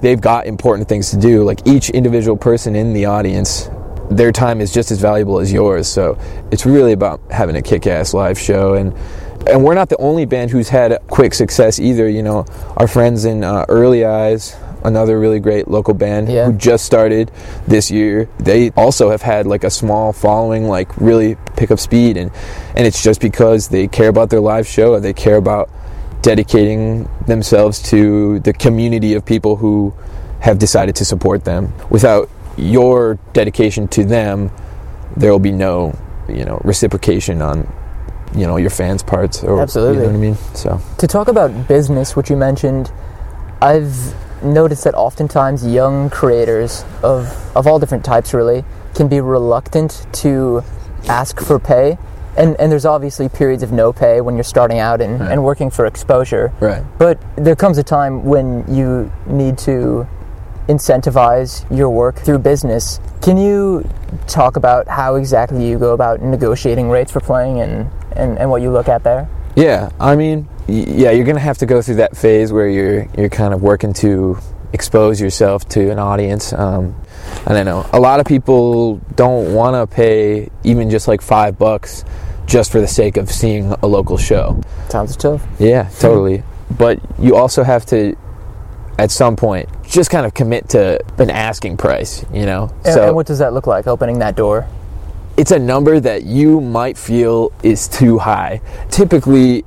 they've 0.00 0.20
got 0.20 0.46
important 0.46 0.88
things 0.88 1.10
to 1.10 1.18
do. 1.18 1.44
Like 1.44 1.66
each 1.66 1.90
individual 1.90 2.36
person 2.36 2.74
in 2.74 2.94
the 2.94 3.06
audience, 3.06 3.68
their 4.16 4.32
time 4.32 4.60
is 4.60 4.72
just 4.72 4.90
as 4.90 5.00
valuable 5.00 5.38
as 5.38 5.52
yours. 5.52 5.88
So 5.88 6.18
it's 6.50 6.64
really 6.66 6.92
about 6.92 7.20
having 7.30 7.56
a 7.56 7.62
kick-ass 7.62 8.14
live 8.14 8.38
show 8.38 8.74
and. 8.74 8.94
And 9.44 9.64
we're 9.64 9.74
not 9.74 9.88
the 9.88 9.96
only 9.96 10.24
band 10.24 10.52
who's 10.52 10.68
had 10.68 10.96
quick 11.08 11.34
success 11.34 11.80
either. 11.80 12.08
You 12.08 12.22
know, 12.22 12.46
our 12.76 12.86
friends 12.86 13.24
in 13.24 13.42
uh, 13.42 13.64
Early 13.68 14.04
Eyes, 14.04 14.54
another 14.84 15.18
really 15.18 15.40
great 15.40 15.66
local 15.66 15.94
band 15.94 16.28
Yeah. 16.30 16.44
who 16.46 16.52
just 16.52 16.84
started 16.84 17.32
this 17.66 17.90
year. 17.90 18.28
They 18.38 18.70
also 18.76 19.10
have 19.10 19.20
had 19.20 19.48
like 19.48 19.64
a 19.64 19.70
small 19.70 20.12
following, 20.12 20.68
like 20.68 20.96
really 20.96 21.36
pick 21.56 21.72
up 21.72 21.80
speed, 21.80 22.16
and 22.16 22.30
and 22.76 22.86
it's 22.86 23.02
just 23.02 23.20
because 23.20 23.66
they 23.66 23.88
care 23.88 24.08
about 24.08 24.30
their 24.30 24.38
live 24.38 24.68
show. 24.68 25.00
They 25.00 25.12
care 25.12 25.38
about 25.38 25.68
dedicating 26.22 27.08
themselves 27.26 27.82
to 27.90 28.38
the 28.40 28.52
community 28.52 29.14
of 29.14 29.24
people 29.26 29.56
who 29.56 29.92
have 30.38 30.60
decided 30.60 30.94
to 30.96 31.04
support 31.04 31.44
them. 31.44 31.72
Without 31.90 32.30
your 32.56 33.18
dedication 33.32 33.88
to 33.88 34.04
them, 34.04 34.50
there 35.16 35.30
will 35.30 35.38
be 35.38 35.52
no, 35.52 35.96
you 36.28 36.44
know, 36.44 36.60
reciprocation 36.64 37.42
on, 37.42 37.70
you 38.34 38.46
know, 38.46 38.56
your 38.56 38.70
fans' 38.70 39.02
parts. 39.02 39.42
Or, 39.42 39.60
Absolutely. 39.60 39.96
You 39.96 40.00
know 40.02 40.08
what 40.08 40.16
I 40.16 40.20
mean? 40.20 40.36
So. 40.54 40.80
To 40.98 41.06
talk 41.06 41.28
about 41.28 41.68
business, 41.68 42.16
which 42.16 42.30
you 42.30 42.36
mentioned, 42.36 42.92
I've 43.60 44.14
noticed 44.42 44.84
that 44.84 44.94
oftentimes 44.94 45.66
young 45.66 46.10
creators 46.10 46.84
of, 47.02 47.26
of 47.56 47.66
all 47.66 47.78
different 47.78 48.04
types 48.04 48.34
really 48.34 48.64
can 48.94 49.08
be 49.08 49.20
reluctant 49.20 50.06
to 50.12 50.62
ask 51.08 51.40
for 51.40 51.58
pay. 51.58 51.98
And, 52.36 52.56
and 52.58 52.72
there's 52.72 52.86
obviously 52.86 53.28
periods 53.28 53.62
of 53.62 53.72
no 53.72 53.92
pay 53.92 54.20
when 54.22 54.36
you're 54.36 54.44
starting 54.44 54.78
out 54.78 55.02
and, 55.02 55.20
and 55.20 55.44
working 55.44 55.70
for 55.70 55.84
exposure. 55.84 56.52
Right. 56.60 56.82
But 56.98 57.20
there 57.36 57.54
comes 57.54 57.76
a 57.76 57.82
time 57.82 58.24
when 58.24 58.64
you 58.74 59.12
need 59.26 59.58
to 59.58 60.08
incentivize 60.68 61.68
your 61.76 61.90
work 61.90 62.16
through 62.16 62.38
business. 62.38 63.00
Can 63.20 63.36
you 63.36 63.88
talk 64.26 64.56
about 64.56 64.88
how 64.88 65.16
exactly 65.16 65.68
you 65.68 65.78
go 65.78 65.92
about 65.92 66.20
negotiating 66.20 66.88
rates 66.88 67.12
for 67.12 67.20
playing 67.20 67.60
and, 67.60 67.90
and, 68.16 68.38
and 68.38 68.50
what 68.50 68.62
you 68.62 68.70
look 68.70 68.88
at 68.88 69.04
there? 69.04 69.28
Yeah, 69.54 69.90
I 70.00 70.16
mean, 70.16 70.48
yeah, 70.66 71.10
you're 71.10 71.26
gonna 71.26 71.40
have 71.40 71.58
to 71.58 71.66
go 71.66 71.82
through 71.82 71.96
that 71.96 72.16
phase 72.16 72.52
where 72.52 72.68
you're 72.68 73.06
you're 73.18 73.28
kind 73.28 73.52
of 73.52 73.62
working 73.62 73.92
to 73.94 74.38
expose 74.72 75.20
yourself 75.20 75.68
to 75.70 75.90
an 75.90 75.98
audience. 75.98 76.52
Um, 76.52 76.94
I 77.46 77.52
don't 77.52 77.66
know. 77.66 77.88
A 77.92 78.00
lot 78.00 78.20
of 78.20 78.26
people 78.26 78.96
don't 79.14 79.54
want 79.54 79.74
to 79.74 79.94
pay 79.94 80.50
even 80.64 80.90
just 80.90 81.08
like 81.08 81.20
five 81.20 81.58
bucks 81.58 82.04
just 82.46 82.72
for 82.72 82.80
the 82.80 82.88
sake 82.88 83.16
of 83.16 83.30
seeing 83.30 83.72
a 83.82 83.86
local 83.86 84.16
show. 84.16 84.60
Sounds 84.88 85.16
tough. 85.16 85.46
Yeah, 85.58 85.88
totally. 85.98 86.42
But 86.78 87.00
you 87.18 87.36
also 87.36 87.64
have 87.64 87.84
to, 87.86 88.16
at 88.98 89.10
some 89.10 89.36
point, 89.36 89.68
just 89.92 90.10
kind 90.10 90.26
of 90.26 90.34
commit 90.34 90.70
to 90.70 90.98
an 91.18 91.30
asking 91.30 91.76
price. 91.76 92.24
You 92.32 92.46
know. 92.46 92.74
And, 92.84 93.00
and 93.00 93.14
what 93.14 93.26
does 93.26 93.38
that 93.38 93.52
look 93.52 93.66
like, 93.66 93.86
opening 93.86 94.18
that 94.20 94.36
door? 94.36 94.68
it's 95.36 95.50
a 95.50 95.58
number 95.58 95.98
that 96.00 96.24
you 96.24 96.60
might 96.60 96.98
feel 96.98 97.52
is 97.62 97.88
too 97.88 98.18
high. 98.18 98.60
Typically, 98.90 99.64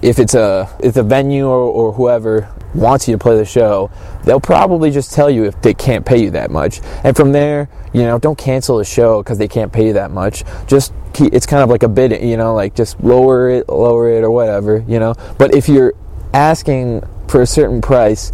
if 0.00 0.18
it's 0.18 0.34
a 0.34 0.68
if 0.80 0.94
the 0.94 1.02
venue 1.02 1.46
or, 1.46 1.58
or 1.58 1.92
whoever 1.92 2.48
wants 2.74 3.08
you 3.08 3.14
to 3.14 3.18
play 3.18 3.36
the 3.36 3.44
show, 3.44 3.90
they'll 4.24 4.40
probably 4.40 4.90
just 4.90 5.12
tell 5.12 5.28
you 5.28 5.44
if 5.44 5.60
they 5.62 5.74
can't 5.74 6.06
pay 6.06 6.22
you 6.22 6.30
that 6.30 6.50
much. 6.50 6.80
And 7.02 7.16
from 7.16 7.32
there, 7.32 7.68
you 7.92 8.02
know, 8.02 8.18
don't 8.18 8.38
cancel 8.38 8.78
a 8.78 8.84
show 8.84 9.22
because 9.22 9.38
they 9.38 9.48
can't 9.48 9.72
pay 9.72 9.86
you 9.86 9.92
that 9.94 10.10
much. 10.10 10.44
Just 10.66 10.92
keep, 11.14 11.32
it's 11.32 11.46
kind 11.46 11.62
of 11.62 11.70
like 11.70 11.82
a 11.82 11.88
bid, 11.88 12.22
you 12.22 12.36
know, 12.36 12.54
like 12.54 12.74
just 12.74 13.00
lower 13.00 13.50
it, 13.50 13.68
lower 13.68 14.10
it, 14.10 14.22
or 14.22 14.30
whatever, 14.30 14.84
you 14.86 15.00
know. 15.00 15.14
But 15.38 15.54
if 15.54 15.68
you're 15.68 15.94
asking 16.32 17.02
for 17.26 17.42
a 17.42 17.46
certain 17.46 17.80
price, 17.80 18.32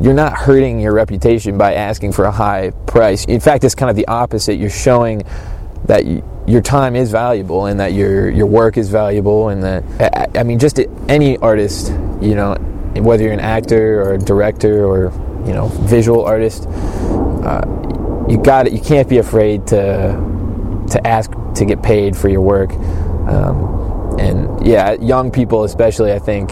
you're 0.00 0.14
not 0.14 0.34
hurting 0.34 0.80
your 0.80 0.92
reputation 0.92 1.56
by 1.56 1.74
asking 1.74 2.12
for 2.12 2.24
a 2.24 2.30
high 2.30 2.70
price. 2.86 3.24
In 3.24 3.40
fact, 3.40 3.64
it's 3.64 3.74
kind 3.74 3.90
of 3.90 3.96
the 3.96 4.06
opposite. 4.08 4.54
You're 4.54 4.70
showing 4.70 5.22
that 5.86 6.04
y 6.04 6.22
your 6.46 6.62
time 6.62 6.94
is 6.94 7.10
valuable 7.10 7.66
and 7.66 7.80
that 7.80 7.92
your 7.92 8.30
your 8.30 8.46
work 8.46 8.76
is 8.76 8.88
valuable 8.88 9.48
and 9.48 9.64
that 9.64 9.82
I, 10.00 10.40
I 10.40 10.42
mean 10.44 10.60
just 10.60 10.78
any 11.08 11.36
artist, 11.38 11.88
you 12.20 12.36
know, 12.36 12.54
whether 12.94 13.24
you're 13.24 13.32
an 13.32 13.40
actor 13.40 14.00
or 14.02 14.14
a 14.14 14.18
director 14.18 14.84
or 14.84 15.12
you 15.46 15.52
know 15.52 15.68
visual 15.88 16.24
artist, 16.24 16.66
uh, 16.68 17.64
you 18.28 18.38
got 18.38 18.66
it. 18.66 18.72
You 18.72 18.80
can't 18.80 19.08
be 19.08 19.18
afraid 19.18 19.66
to 19.68 20.12
to 20.90 21.06
ask 21.06 21.30
to 21.54 21.64
get 21.64 21.82
paid 21.82 22.16
for 22.16 22.28
your 22.28 22.42
work. 22.42 22.70
Um, 23.28 24.18
and 24.18 24.66
yeah, 24.66 24.92
young 24.92 25.30
people 25.30 25.64
especially, 25.64 26.12
I 26.12 26.18
think 26.18 26.50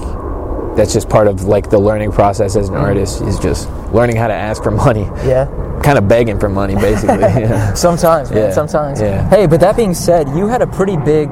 that's 0.76 0.92
just 0.92 1.08
part 1.08 1.26
of 1.26 1.44
like 1.44 1.70
the 1.70 1.78
learning 1.78 2.12
process 2.12 2.56
as 2.56 2.68
an 2.68 2.74
mm-hmm. 2.74 2.84
artist 2.84 3.22
is 3.22 3.38
just 3.38 3.68
learning 3.92 4.16
how 4.16 4.28
to 4.28 4.34
ask 4.34 4.62
for 4.62 4.70
money 4.86 5.04
Yeah. 5.24 5.46
kind 5.82 5.98
of 5.98 6.08
begging 6.08 6.38
for 6.38 6.48
money 6.48 6.74
basically 6.74 7.18
yeah. 7.20 7.74
Sometimes, 7.74 8.30
man. 8.30 8.38
Yeah. 8.38 8.50
Sometimes. 8.52 9.00
Yeah. 9.00 9.28
Hey, 9.28 9.46
but 9.46 9.60
that 9.60 9.76
being 9.76 9.94
said, 9.94 10.28
you 10.30 10.46
had 10.46 10.62
a 10.62 10.66
pretty 10.66 10.96
big 10.96 11.30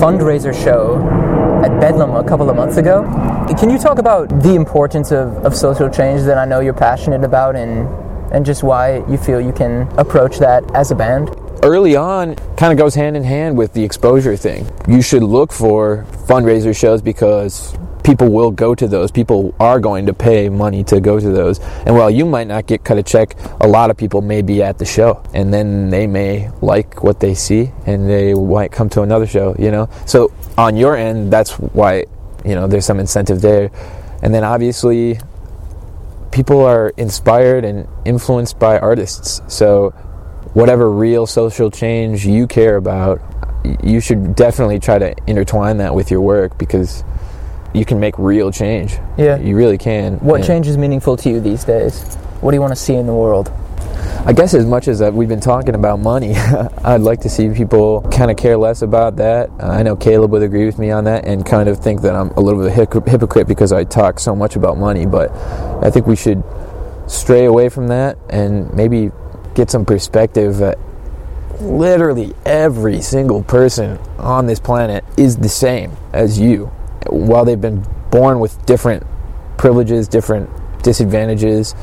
fundraiser 0.00 0.54
show 0.64 0.98
at 1.64 1.80
Bedlam 1.80 2.14
a 2.14 2.24
couple 2.24 2.48
of 2.50 2.56
months 2.56 2.76
ago. 2.76 3.02
Can 3.58 3.70
you 3.70 3.78
talk 3.78 3.98
about 3.98 4.28
the 4.42 4.54
importance 4.54 5.10
of, 5.10 5.44
of 5.44 5.56
social 5.56 5.88
change 5.88 6.22
that 6.22 6.38
I 6.38 6.44
know 6.44 6.60
you're 6.60 6.74
passionate 6.74 7.24
about 7.24 7.56
and 7.56 7.88
and 8.30 8.44
just 8.44 8.62
why 8.62 9.02
you 9.08 9.16
feel 9.16 9.40
you 9.40 9.52
can 9.52 9.88
approach 9.98 10.38
that 10.38 10.62
as 10.74 10.90
a 10.90 10.94
band? 10.94 11.30
early 11.64 11.96
on 11.96 12.36
kind 12.56 12.72
of 12.72 12.78
goes 12.78 12.94
hand 12.94 13.16
in 13.16 13.24
hand 13.24 13.56
with 13.56 13.72
the 13.72 13.82
exposure 13.82 14.36
thing 14.36 14.64
you 14.86 15.02
should 15.02 15.22
look 15.24 15.52
for 15.52 16.06
fundraiser 16.26 16.76
shows 16.76 17.02
because 17.02 17.76
people 18.08 18.30
will 18.30 18.50
go 18.50 18.74
to 18.74 18.88
those. 18.88 19.10
People 19.10 19.54
are 19.60 19.78
going 19.78 20.06
to 20.06 20.14
pay 20.14 20.48
money 20.48 20.82
to 20.84 20.98
go 20.98 21.20
to 21.20 21.30
those. 21.30 21.60
And 21.84 21.94
while 21.94 22.10
you 22.10 22.24
might 22.24 22.46
not 22.46 22.66
get 22.66 22.82
cut 22.82 22.96
a 22.96 23.02
check 23.02 23.36
a 23.60 23.68
lot 23.68 23.90
of 23.90 23.98
people 23.98 24.22
may 24.22 24.40
be 24.40 24.62
at 24.62 24.78
the 24.78 24.86
show. 24.86 25.22
And 25.34 25.52
then 25.52 25.90
they 25.90 26.06
may 26.06 26.50
like 26.62 27.04
what 27.04 27.20
they 27.20 27.34
see 27.34 27.70
and 27.84 28.08
they 28.08 28.32
might 28.32 28.72
come 28.72 28.88
to 28.90 29.02
another 29.02 29.26
show 29.26 29.54
you 29.58 29.70
know? 29.70 29.90
So 30.06 30.32
on 30.56 30.74
your 30.74 30.96
end 30.96 31.30
that's 31.30 31.58
why 31.58 32.06
you 32.46 32.54
know 32.54 32.66
there's 32.66 32.86
some 32.86 32.98
incentive 32.98 33.42
there. 33.42 33.70
And 34.22 34.32
then 34.32 34.42
obviously 34.42 35.18
people 36.30 36.64
are 36.64 36.94
inspired 36.96 37.66
and 37.66 37.86
influenced 38.06 38.58
by 38.58 38.78
artists. 38.78 39.42
So, 39.48 39.90
whatever 40.54 40.90
real 40.90 41.26
social 41.26 41.70
change 41.70 42.24
you 42.24 42.46
care 42.46 42.76
about, 42.76 43.20
you 43.82 44.00
should 44.00 44.34
definitely 44.34 44.78
try 44.78 44.98
to 44.98 45.14
intertwine 45.26 45.76
that 45.78 45.94
with 45.94 46.10
your 46.10 46.22
work 46.22 46.56
because 46.56 47.04
you 47.78 47.84
can 47.84 48.00
make 48.00 48.18
real 48.18 48.50
change. 48.50 48.98
Yeah. 49.16 49.38
You 49.38 49.56
really 49.56 49.78
can. 49.78 50.14
What 50.18 50.36
And 50.36 50.46
change 50.46 50.66
is 50.66 50.76
meaningful 50.76 51.16
to 51.18 51.30
you 51.30 51.40
these 51.40 51.64
days? 51.64 52.16
What 52.40 52.50
do 52.50 52.56
you 52.56 52.60
want 52.60 52.72
to 52.72 52.80
see 52.80 52.94
in 52.94 53.06
the 53.06 53.14
world? 53.14 53.52
I 54.24 54.32
guess 54.32 54.52
as 54.52 54.66
much 54.66 54.88
as 54.88 55.00
we've 55.00 55.28
been 55.28 55.40
talking 55.40 55.74
about 55.74 56.00
money, 56.00 56.34
I'd 56.84 57.00
like 57.00 57.20
to 57.20 57.28
see 57.28 57.48
people 57.50 58.02
kind 58.10 58.30
of 58.30 58.36
care 58.36 58.56
less 58.56 58.82
about 58.82 59.16
that. 59.16 59.50
I 59.60 59.82
know 59.82 59.96
Caleb 59.96 60.32
would 60.32 60.42
agree 60.42 60.66
with 60.66 60.78
me 60.78 60.90
on 60.90 61.04
that 61.04 61.24
and 61.24 61.46
kind 61.46 61.68
of 61.68 61.78
think 61.78 62.02
that 62.02 62.14
I'm 62.14 62.30
a 62.30 62.40
little 62.40 62.60
bit 62.60 62.72
of 62.72 62.78
a 62.78 63.10
hypocrite 63.10 63.48
because 63.48 63.72
I 63.72 63.84
talk 63.84 64.20
so 64.20 64.34
much 64.34 64.56
about 64.56 64.76
money, 64.76 65.06
but 65.06 65.30
I 65.82 65.90
think 65.90 66.06
we 66.06 66.16
should 66.16 66.42
stray 67.06 67.46
away 67.46 67.68
from 67.68 67.88
that 67.88 68.18
and 68.28 68.72
maybe 68.74 69.10
get 69.54 69.70
some 69.70 69.84
perspective 69.84 70.58
that 70.58 70.78
literally 71.60 72.34
every 72.44 73.00
single 73.00 73.42
person 73.42 73.98
on 74.18 74.46
this 74.46 74.60
planet 74.60 75.04
is 75.16 75.36
the 75.36 75.48
same 75.48 75.96
as 76.12 76.38
you. 76.38 76.70
While 77.08 77.44
they've 77.44 77.60
been 77.60 77.84
born 78.10 78.40
with 78.40 78.64
different 78.66 79.06
privileges, 79.56 80.08
different 80.08 80.50
disadvantages, 80.82 81.74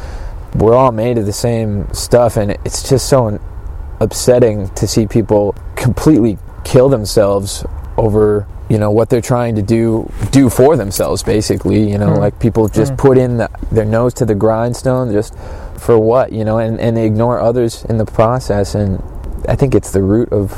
we're 0.56 0.76
all 0.76 0.92
made 0.92 1.18
of 1.18 1.26
the 1.26 1.34
same 1.34 1.92
stuff, 1.94 2.38
and 2.38 2.52
it's 2.66 2.88
just 2.88 3.10
so 3.10 3.40
upsetting 4.00 4.70
to 4.70 4.88
see 4.88 5.08
people 5.08 5.56
completely 5.76 6.38
kill 6.64 6.90
themselves 6.90 7.66
over 7.98 8.48
you 8.70 8.80
know 8.80 8.90
what 8.90 9.10
they're 9.10 9.22
trying 9.22 9.56
to 9.56 9.62
do 9.62 10.12
do 10.32 10.50
for 10.50 10.76
themselves 10.76 11.22
basically 11.22 11.90
you 11.90 11.98
know 11.98 12.14
like 12.14 12.40
people 12.40 12.68
just 12.68 12.98
put 12.98 13.18
in 13.18 13.38
the, 13.38 13.50
their 13.72 13.86
nose 13.86 14.14
to 14.14 14.26
the 14.26 14.34
grindstone 14.34 15.12
just 15.12 15.38
for 15.78 16.00
what 16.00 16.32
you 16.32 16.44
know 16.44 16.58
and, 16.58 16.80
and 16.80 16.98
they 16.98 17.06
ignore 17.06 17.40
others 17.40 17.86
in 17.86 17.98
the 17.98 18.06
process 18.06 18.74
and 18.74 19.02
i 19.48 19.56
think 19.56 19.76
it's 19.76 19.92
the 19.92 20.02
root 20.02 20.28
of 20.32 20.52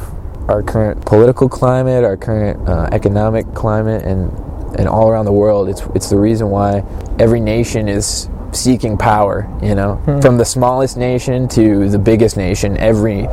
our 0.50 0.64
current 0.64 1.06
political 1.06 1.50
climate 1.50 2.06
our 2.06 2.16
current 2.16 2.68
uh, 2.70 2.88
economic 2.94 3.46
climate 3.54 4.04
and 4.04 4.32
and 4.78 4.88
all 4.88 5.10
around 5.10 5.26
the 5.26 5.32
world 5.32 5.70
it's 5.70 5.82
it's 5.96 6.10
the 6.10 6.18
reason 6.18 6.50
why 6.50 6.84
every 7.20 7.40
nation 7.40 7.88
is 7.88 8.30
seeking 8.52 8.98
power 8.98 9.50
you 9.62 9.76
know 9.76 9.96
hmm. 9.96 10.20
from 10.20 10.38
the 10.38 10.46
smallest 10.46 10.98
nation 10.98 11.48
to 11.48 11.90
the 11.90 12.00
biggest 12.00 12.38
nation 12.38 12.78
every 12.78 13.28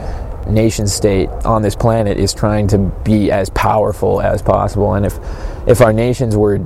nation 0.49 0.87
state 0.87 1.29
on 1.45 1.63
this 1.63 1.75
planet 1.75 2.19
is 2.19 2.35
trying 2.35 2.67
to 2.67 2.79
be 3.05 3.31
as 3.31 3.49
powerful 3.51 4.21
as 4.21 4.43
possible 4.43 4.95
and 4.95 5.07
if 5.07 5.19
if 5.67 5.81
our 5.81 5.93
nations 5.93 6.37
were 6.37 6.59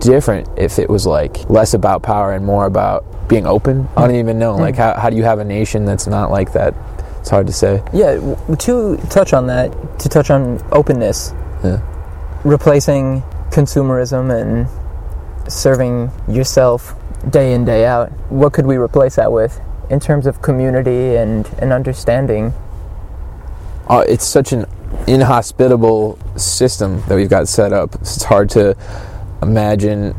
different 0.00 0.48
if 0.56 0.78
it 0.78 0.88
was 0.88 1.06
like 1.06 1.48
less 1.50 1.74
about 1.74 2.02
power 2.02 2.32
and 2.32 2.44
more 2.44 2.66
about 2.66 3.04
being 3.28 3.46
open. 3.46 3.88
I 3.96 4.06
don't 4.06 4.16
even 4.16 4.38
know. 4.38 4.54
Hmm. 4.54 4.60
Like, 4.60 4.76
how, 4.76 4.94
how 4.94 5.10
do 5.10 5.16
you 5.16 5.24
have 5.24 5.38
a 5.38 5.44
nation 5.44 5.84
that's 5.84 6.06
not 6.06 6.30
like 6.30 6.52
that? 6.52 6.74
It's 7.20 7.30
hard 7.30 7.46
to 7.48 7.52
say. 7.52 7.82
Yeah, 7.92 8.36
to 8.58 8.96
touch 9.10 9.32
on 9.32 9.46
that, 9.48 9.98
to 10.00 10.08
touch 10.08 10.30
on 10.30 10.62
openness, 10.72 11.32
Yeah. 11.64 11.80
replacing 12.44 13.22
consumerism 13.56 14.30
and 14.30 14.68
serving 15.50 16.10
yourself 16.28 16.94
day 17.30 17.54
in, 17.54 17.64
day 17.64 17.86
out, 17.86 18.10
what 18.30 18.52
could 18.52 18.66
we 18.66 18.76
replace 18.76 19.16
that 19.16 19.32
with 19.32 19.60
in 19.90 19.98
terms 19.98 20.26
of 20.26 20.42
community 20.42 21.16
and, 21.16 21.48
and 21.58 21.72
understanding? 21.72 22.52
uh, 23.88 24.04
it's 24.08 24.26
such 24.26 24.52
an 24.52 24.66
inhospitable 25.06 26.18
system 26.36 27.02
that 27.08 27.14
we've 27.14 27.30
got 27.30 27.48
set 27.48 27.72
up. 27.72 27.94
It's 27.96 28.24
hard 28.24 28.50
to 28.50 28.76
imagine 29.42 30.14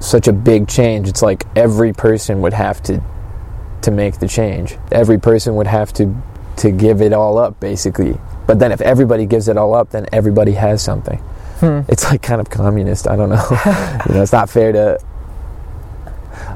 such 0.00 0.28
a 0.28 0.32
big 0.32 0.68
change. 0.68 1.08
It's 1.08 1.22
like 1.22 1.44
every 1.56 1.92
person 1.92 2.40
would 2.42 2.52
have 2.52 2.82
to 2.84 3.02
to 3.82 3.90
make 3.90 4.18
the 4.18 4.28
change. 4.28 4.76
Every 4.90 5.18
person 5.18 5.56
would 5.56 5.66
have 5.66 5.92
to 5.94 6.14
to 6.58 6.70
give 6.70 7.00
it 7.00 7.12
all 7.12 7.38
up, 7.38 7.58
basically. 7.60 8.18
But 8.46 8.58
then 8.58 8.72
if 8.72 8.80
everybody 8.80 9.26
gives 9.26 9.48
it 9.48 9.56
all 9.56 9.74
up, 9.74 9.90
then 9.90 10.06
everybody 10.12 10.52
has 10.52 10.82
something. 10.82 11.20
It's 11.62 12.04
like 12.04 12.22
kind 12.22 12.40
of 12.40 12.50
communist. 12.50 13.08
I 13.08 13.16
don't 13.16 13.28
know. 13.30 13.44
you 14.08 14.14
know, 14.14 14.22
it's 14.22 14.32
not 14.32 14.48
fair 14.50 14.72
to 14.72 14.98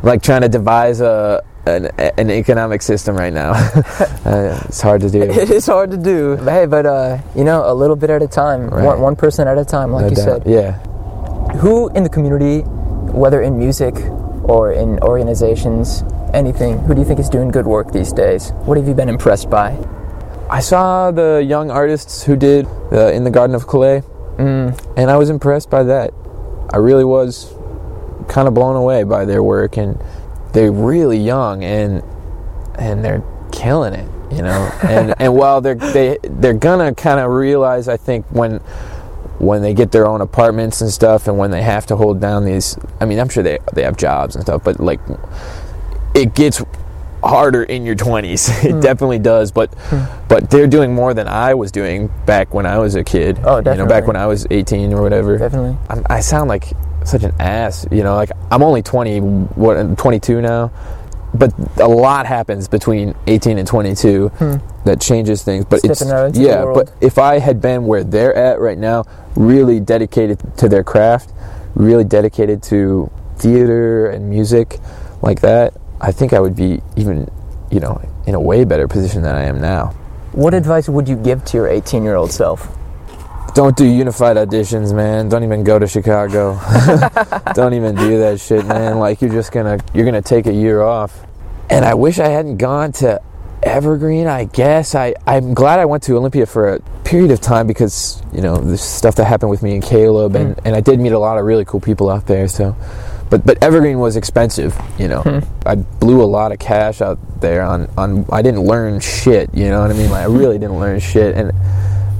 like 0.02 0.22
trying 0.22 0.42
to 0.42 0.48
devise 0.48 1.00
a 1.00 1.42
an, 1.66 1.86
an 2.18 2.30
economic 2.30 2.82
system 2.82 3.16
right 3.16 3.32
now. 3.32 3.52
uh, 4.24 4.60
it's 4.64 4.80
hard 4.80 5.00
to 5.02 5.10
do. 5.10 5.22
It 5.42 5.50
is 5.50 5.66
hard 5.66 5.90
to 5.92 5.96
do. 5.96 6.36
But 6.36 6.52
hey, 6.52 6.66
but 6.66 6.86
uh, 6.86 7.18
you 7.36 7.44
know, 7.44 7.70
a 7.70 7.74
little 7.74 7.96
bit 7.96 8.10
at 8.10 8.22
a 8.22 8.28
time, 8.28 8.68
Right. 8.68 8.84
one, 8.84 9.00
one 9.00 9.16
person 9.16 9.46
at 9.46 9.58
a 9.58 9.64
time, 9.64 9.92
like 9.92 10.02
No 10.04 10.08
you 10.10 10.16
doubt. 10.16 10.24
said. 10.24 10.42
Yeah. 10.46 10.72
Who 11.58 11.88
in 11.90 12.02
the 12.02 12.08
community, 12.08 12.60
whether 13.12 13.42
in 13.42 13.58
music 13.58 13.94
or 14.44 14.72
in 14.72 14.98
organizations, 15.00 16.02
anything, 16.34 16.78
who 16.80 16.94
do 16.94 17.00
you 17.00 17.06
think 17.06 17.20
is 17.20 17.28
doing 17.28 17.48
good 17.50 17.66
work 17.66 17.92
these 17.92 18.12
days? 18.12 18.50
What 18.66 18.76
have 18.76 18.88
you 18.88 18.94
been 18.94 19.08
impressed 19.08 19.48
by? 19.48 19.76
I 20.50 20.60
saw 20.60 21.10
the 21.12 21.42
young 21.46 21.70
artists 21.70 22.24
who 22.24 22.34
did 22.36 22.66
uh, 22.90 23.12
in 23.12 23.22
the 23.24 23.30
Garden 23.30 23.54
of 23.54 23.66
Calais, 23.68 24.02
Mm, 24.36 24.94
and 24.96 25.10
I 25.10 25.16
was 25.16 25.30
impressed 25.30 25.70
by 25.70 25.82
that. 25.84 26.12
I 26.72 26.78
really 26.78 27.04
was 27.04 27.52
kind 28.28 28.48
of 28.48 28.54
blown 28.54 28.76
away 28.76 29.02
by 29.04 29.24
their 29.24 29.42
work, 29.42 29.76
and 29.76 30.02
they're 30.52 30.72
really 30.72 31.18
young 31.18 31.64
and 31.64 32.02
and 32.76 33.04
they're 33.04 33.22
killing 33.52 33.94
it, 33.94 34.08
you 34.30 34.42
know. 34.42 34.70
and 34.82 35.14
and 35.18 35.34
while 35.34 35.60
they're 35.60 35.74
they 35.74 36.18
they're 36.22 36.54
gonna 36.54 36.94
kind 36.94 37.20
of 37.20 37.30
realize, 37.30 37.88
I 37.88 37.96
think 37.96 38.26
when 38.30 38.58
when 39.38 39.60
they 39.60 39.74
get 39.74 39.90
their 39.92 40.06
own 40.06 40.20
apartments 40.20 40.80
and 40.80 40.90
stuff, 40.90 41.28
and 41.28 41.36
when 41.36 41.50
they 41.50 41.62
have 41.62 41.86
to 41.86 41.96
hold 41.96 42.20
down 42.20 42.44
these, 42.44 42.76
I 43.00 43.04
mean, 43.04 43.18
I'm 43.18 43.28
sure 43.28 43.42
they 43.42 43.58
they 43.72 43.82
have 43.82 43.96
jobs 43.96 44.34
and 44.34 44.44
stuff, 44.44 44.64
but 44.64 44.80
like 44.80 45.00
it 46.14 46.34
gets 46.34 46.62
harder 47.22 47.62
in 47.62 47.86
your 47.86 47.94
20s 47.94 48.48
it 48.64 48.72
hmm. 48.72 48.80
definitely 48.80 49.18
does 49.18 49.52
but 49.52 49.72
hmm. 49.74 50.04
but 50.28 50.50
they're 50.50 50.66
doing 50.66 50.94
more 50.94 51.14
than 51.14 51.28
i 51.28 51.54
was 51.54 51.70
doing 51.70 52.10
back 52.26 52.52
when 52.52 52.66
i 52.66 52.78
was 52.78 52.94
a 52.94 53.04
kid 53.04 53.38
Oh, 53.44 53.58
you 53.58 53.74
know 53.74 53.86
back 53.86 54.06
when 54.06 54.16
i 54.16 54.26
was 54.26 54.46
18 54.50 54.92
or 54.92 55.02
whatever. 55.02 55.38
Definitely. 55.38 55.76
I'm, 55.88 56.04
i 56.10 56.20
sound 56.20 56.48
like 56.48 56.72
such 57.04 57.24
an 57.24 57.32
ass 57.40 57.86
you 57.90 58.02
know 58.02 58.14
like 58.14 58.30
i'm 58.50 58.62
only 58.62 58.82
20 58.82 59.18
what 59.20 59.76
I'm 59.76 59.96
22 59.96 60.40
now 60.40 60.70
but 61.34 61.52
a 61.78 61.88
lot 61.88 62.26
happens 62.26 62.68
between 62.68 63.14
18 63.26 63.58
and 63.58 63.66
22 63.66 64.28
hmm. 64.28 64.56
that 64.84 65.00
changes 65.00 65.42
things 65.42 65.64
but 65.64 65.84
it's 65.84 66.00
Stepping 66.00 66.32
the 66.32 66.40
yeah 66.40 66.64
but 66.64 66.92
if 67.00 67.18
i 67.18 67.38
had 67.38 67.60
been 67.60 67.86
where 67.86 68.04
they're 68.04 68.34
at 68.34 68.60
right 68.60 68.78
now 68.78 69.04
really 69.34 69.80
dedicated 69.80 70.40
to 70.58 70.68
their 70.68 70.84
craft 70.84 71.32
really 71.74 72.04
dedicated 72.04 72.62
to 72.64 73.10
theater 73.36 74.08
and 74.10 74.28
music 74.28 74.78
like 75.22 75.40
that 75.40 75.74
i 76.02 76.12
think 76.12 76.32
i 76.32 76.40
would 76.40 76.54
be 76.54 76.82
even 76.96 77.30
you 77.70 77.80
know 77.80 78.00
in 78.26 78.34
a 78.34 78.40
way 78.40 78.64
better 78.64 78.86
position 78.86 79.22
than 79.22 79.34
i 79.34 79.44
am 79.44 79.60
now. 79.60 79.94
What 80.32 80.54
advice 80.54 80.88
would 80.88 81.08
you 81.08 81.16
give 81.16 81.44
to 81.46 81.58
your 81.58 81.68
18 81.68 82.02
year 82.02 82.14
old 82.14 82.32
self? 82.32 82.68
don't 83.54 83.76
do 83.76 83.84
unified 83.84 84.36
auditions 84.36 84.94
man. 84.94 85.28
Don't 85.28 85.44
even 85.44 85.62
go 85.62 85.78
to 85.78 85.86
chicago. 85.86 86.58
Don't 87.54 87.74
even 87.74 87.94
do 87.94 88.18
that 88.20 88.40
shit 88.40 88.64
man. 88.66 88.98
Like 88.98 89.20
you're 89.20 89.30
just 89.30 89.52
gonna 89.52 89.78
you're 89.92 90.06
gonna 90.06 90.22
take 90.22 90.46
a 90.46 90.52
year 90.52 90.80
off. 90.80 91.26
And 91.68 91.84
i 91.84 91.94
wish 91.94 92.18
i 92.18 92.28
hadn't 92.28 92.56
gone 92.56 92.92
to 92.92 93.20
evergreen 93.62 94.26
i 94.26 94.44
guess. 94.44 94.94
I 94.94 95.14
i'm 95.26 95.54
glad 95.54 95.78
i 95.78 95.84
went 95.84 96.02
to 96.04 96.16
olympia 96.16 96.46
for 96.46 96.74
a 96.74 96.80
period 97.04 97.30
of 97.30 97.40
time 97.40 97.66
because 97.66 98.22
you 98.32 98.40
know 98.40 98.56
the 98.56 98.76
stuff 98.76 99.14
that 99.16 99.24
happened 99.26 99.50
with 99.50 99.62
me 99.62 99.74
and 99.74 99.82
caleb 99.82 100.32
mm. 100.32 100.40
and 100.40 100.60
and 100.64 100.74
i 100.74 100.80
did 100.80 100.98
meet 100.98 101.12
a 101.12 101.18
lot 101.18 101.38
of 101.38 101.44
really 101.44 101.64
cool 101.64 101.78
people 101.80 102.10
out 102.10 102.26
there 102.26 102.48
so 102.48 102.74
but 103.32 103.46
but 103.46 103.62
evergreen 103.62 103.98
was 103.98 104.14
expensive 104.14 104.78
you 104.98 105.08
know 105.08 105.22
hmm. 105.22 105.38
i 105.64 105.74
blew 105.74 106.22
a 106.22 106.30
lot 106.38 106.52
of 106.52 106.58
cash 106.58 107.00
out 107.00 107.18
there 107.40 107.62
on 107.62 107.88
on 107.96 108.26
i 108.30 108.42
didn't 108.42 108.60
learn 108.60 109.00
shit 109.00 109.48
you 109.54 109.70
know 109.70 109.80
what 109.80 109.90
i 109.90 109.94
mean 109.94 110.10
like 110.10 110.20
i 110.20 110.26
really 110.26 110.58
didn't 110.58 110.78
learn 110.78 111.00
shit 111.00 111.34
and 111.34 111.50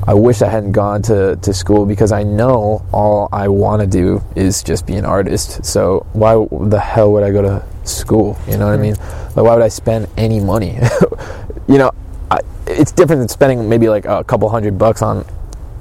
I 0.04 0.14
wish 0.14 0.42
I 0.42 0.48
hadn't 0.48 0.72
gone 0.72 1.00
to, 1.02 1.36
to 1.36 1.54
school 1.54 1.86
because 1.86 2.10
I 2.10 2.24
know 2.24 2.84
all 2.92 3.28
I 3.30 3.46
want 3.46 3.82
to 3.82 3.86
do 3.86 4.20
is 4.34 4.64
just 4.64 4.84
be 4.84 4.96
an 4.96 5.04
artist. 5.04 5.64
So 5.64 6.04
why 6.12 6.44
the 6.50 6.80
hell 6.80 7.12
would 7.12 7.22
I 7.22 7.30
go 7.30 7.40
to 7.40 7.64
school? 7.84 8.36
You 8.48 8.58
know 8.58 8.66
what 8.66 8.72
I 8.72 8.76
hmm. 8.78 8.82
mean? 8.82 8.94
Like 8.96 9.36
why 9.36 9.54
would 9.54 9.62
I 9.62 9.68
spend 9.68 10.08
any 10.16 10.40
money? 10.40 10.76
you 11.68 11.78
know, 11.78 11.92
I, 12.32 12.40
it's 12.66 12.90
different 12.90 13.20
than 13.20 13.28
spending 13.28 13.68
maybe 13.68 13.88
like 13.88 14.04
a 14.04 14.24
couple 14.24 14.48
hundred 14.48 14.76
bucks 14.76 15.02
on 15.02 15.24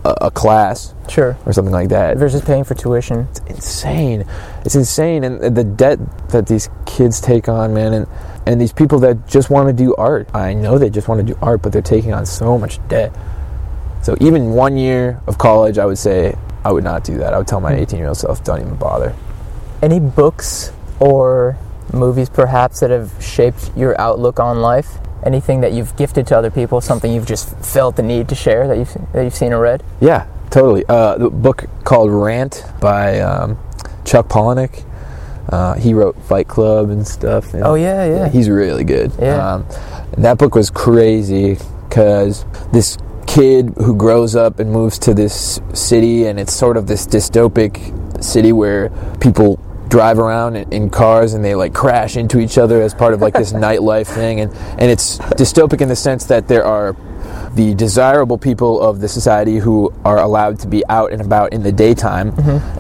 a, 0.03 0.15
a 0.21 0.31
class 0.31 0.93
Sure. 1.09 1.37
or 1.45 1.53
something 1.53 1.73
like 1.73 1.89
that. 1.89 2.17
Versus 2.17 2.41
paying 2.41 2.63
for 2.63 2.73
tuition. 2.73 3.27
It's 3.29 3.39
insane. 3.47 4.25
It's 4.65 4.75
insane, 4.75 5.23
and 5.23 5.55
the 5.55 5.63
debt 5.63 5.99
that 6.29 6.47
these 6.47 6.69
kids 6.85 7.19
take 7.19 7.49
on, 7.49 7.73
man, 7.73 7.93
and 7.93 8.07
and 8.45 8.59
these 8.59 8.73
people 8.73 8.99
that 8.99 9.27
just 9.27 9.49
want 9.49 9.67
to 9.67 9.73
do 9.73 9.93
art. 9.95 10.33
I 10.33 10.53
know 10.53 10.77
they 10.77 10.89
just 10.89 11.07
want 11.07 11.25
to 11.25 11.33
do 11.33 11.37
art, 11.41 11.61
but 11.61 11.71
they're 11.71 11.81
taking 11.81 12.13
on 12.13 12.25
so 12.25 12.57
much 12.57 12.85
debt. 12.87 13.13
So 14.01 14.15
even 14.19 14.51
one 14.51 14.77
year 14.77 15.21
of 15.27 15.37
college, 15.37 15.77
I 15.77 15.85
would 15.85 15.99
say 15.99 16.35
I 16.63 16.71
would 16.71 16.83
not 16.83 17.03
do 17.03 17.17
that. 17.19 17.33
I 17.33 17.37
would 17.37 17.47
tell 17.47 17.61
my 17.61 17.73
hmm. 17.73 17.81
18 17.81 17.99
year 17.99 18.07
old 18.07 18.17
self, 18.17 18.43
don't 18.43 18.61
even 18.61 18.75
bother. 18.75 19.15
Any 19.81 19.99
books 19.99 20.71
or 20.99 21.57
movies 21.93 22.29
perhaps 22.29 22.79
that 22.79 22.89
have 22.89 23.11
shaped 23.23 23.71
your 23.75 23.99
outlook 23.99 24.39
on 24.39 24.61
life? 24.61 24.97
Anything 25.25 25.61
that 25.61 25.71
you've 25.73 25.95
gifted 25.95 26.25
to 26.27 26.37
other 26.37 26.49
people, 26.51 26.81
something 26.81 27.11
you've 27.13 27.27
just 27.27 27.55
felt 27.59 27.95
the 27.95 28.03
need 28.03 28.27
to 28.29 28.35
share 28.35 28.67
that 28.67 28.77
you've, 28.77 28.93
that 29.13 29.23
you've 29.23 29.35
seen 29.35 29.53
or 29.53 29.61
read? 29.61 29.83
Yeah, 29.99 30.25
totally. 30.49 30.83
Uh, 30.87 31.17
the 31.17 31.29
book 31.29 31.65
called 31.83 32.09
Rant 32.11 32.63
by 32.79 33.19
um, 33.19 33.57
Chuck 34.05 34.27
Palahniuk. 34.27 34.83
Uh, 35.49 35.73
he 35.75 35.93
wrote 35.93 36.15
Fight 36.23 36.47
Club 36.47 36.89
and 36.89 37.05
stuff. 37.07 37.53
and- 37.53 37.63
Oh, 37.63 37.75
yeah, 37.75 38.05
yeah. 38.05 38.29
he's 38.29 38.49
really 38.49 38.83
good. 38.83 39.11
Yeah. 39.19 39.53
Um, 39.55 39.65
and 40.13 40.23
that 40.25 40.37
book 40.37 40.55
was 40.55 40.69
crazy 40.69 41.57
because 41.89 42.45
this 42.71 42.97
kid 43.27 43.73
who 43.77 43.95
grows 43.95 44.35
up 44.35 44.59
and 44.59 44.71
moves 44.71 44.97
to 44.99 45.13
this 45.13 45.59
city, 45.73 46.25
and 46.27 46.39
it's 46.39 46.53
sort 46.53 46.77
of 46.77 46.87
this 46.87 47.05
dystopic 47.05 48.23
city 48.23 48.51
where 48.53 48.89
people 49.19 49.59
drive 49.91 50.17
around 50.17 50.55
in, 50.55 50.71
in 50.71 50.89
cars 50.89 51.33
and 51.33 51.43
they 51.43 51.53
like 51.53 51.73
crash 51.73 52.15
into 52.15 52.39
each 52.39 52.57
other 52.57 52.81
as 52.81 52.93
part 52.93 53.13
of 53.13 53.21
like 53.21 53.33
this 53.33 53.51
nightlife 53.67 54.07
thing 54.07 54.39
and 54.39 54.51
and 54.79 54.89
it's 54.89 55.19
dystopic 55.37 55.81
in 55.81 55.89
the 55.89 55.95
sense 55.95 56.25
that 56.25 56.47
there 56.47 56.63
are 56.63 56.95
the 57.53 57.75
desirable 57.75 58.37
people 58.37 58.81
of 58.81 59.01
the 59.01 59.07
society 59.07 59.57
who 59.57 59.93
are 60.05 60.19
allowed 60.19 60.59
to 60.59 60.67
be 60.67 60.85
out 60.87 61.11
and 61.11 61.21
about 61.21 61.51
in 61.53 61.61
the 61.61 61.71
daytime, 61.71 62.29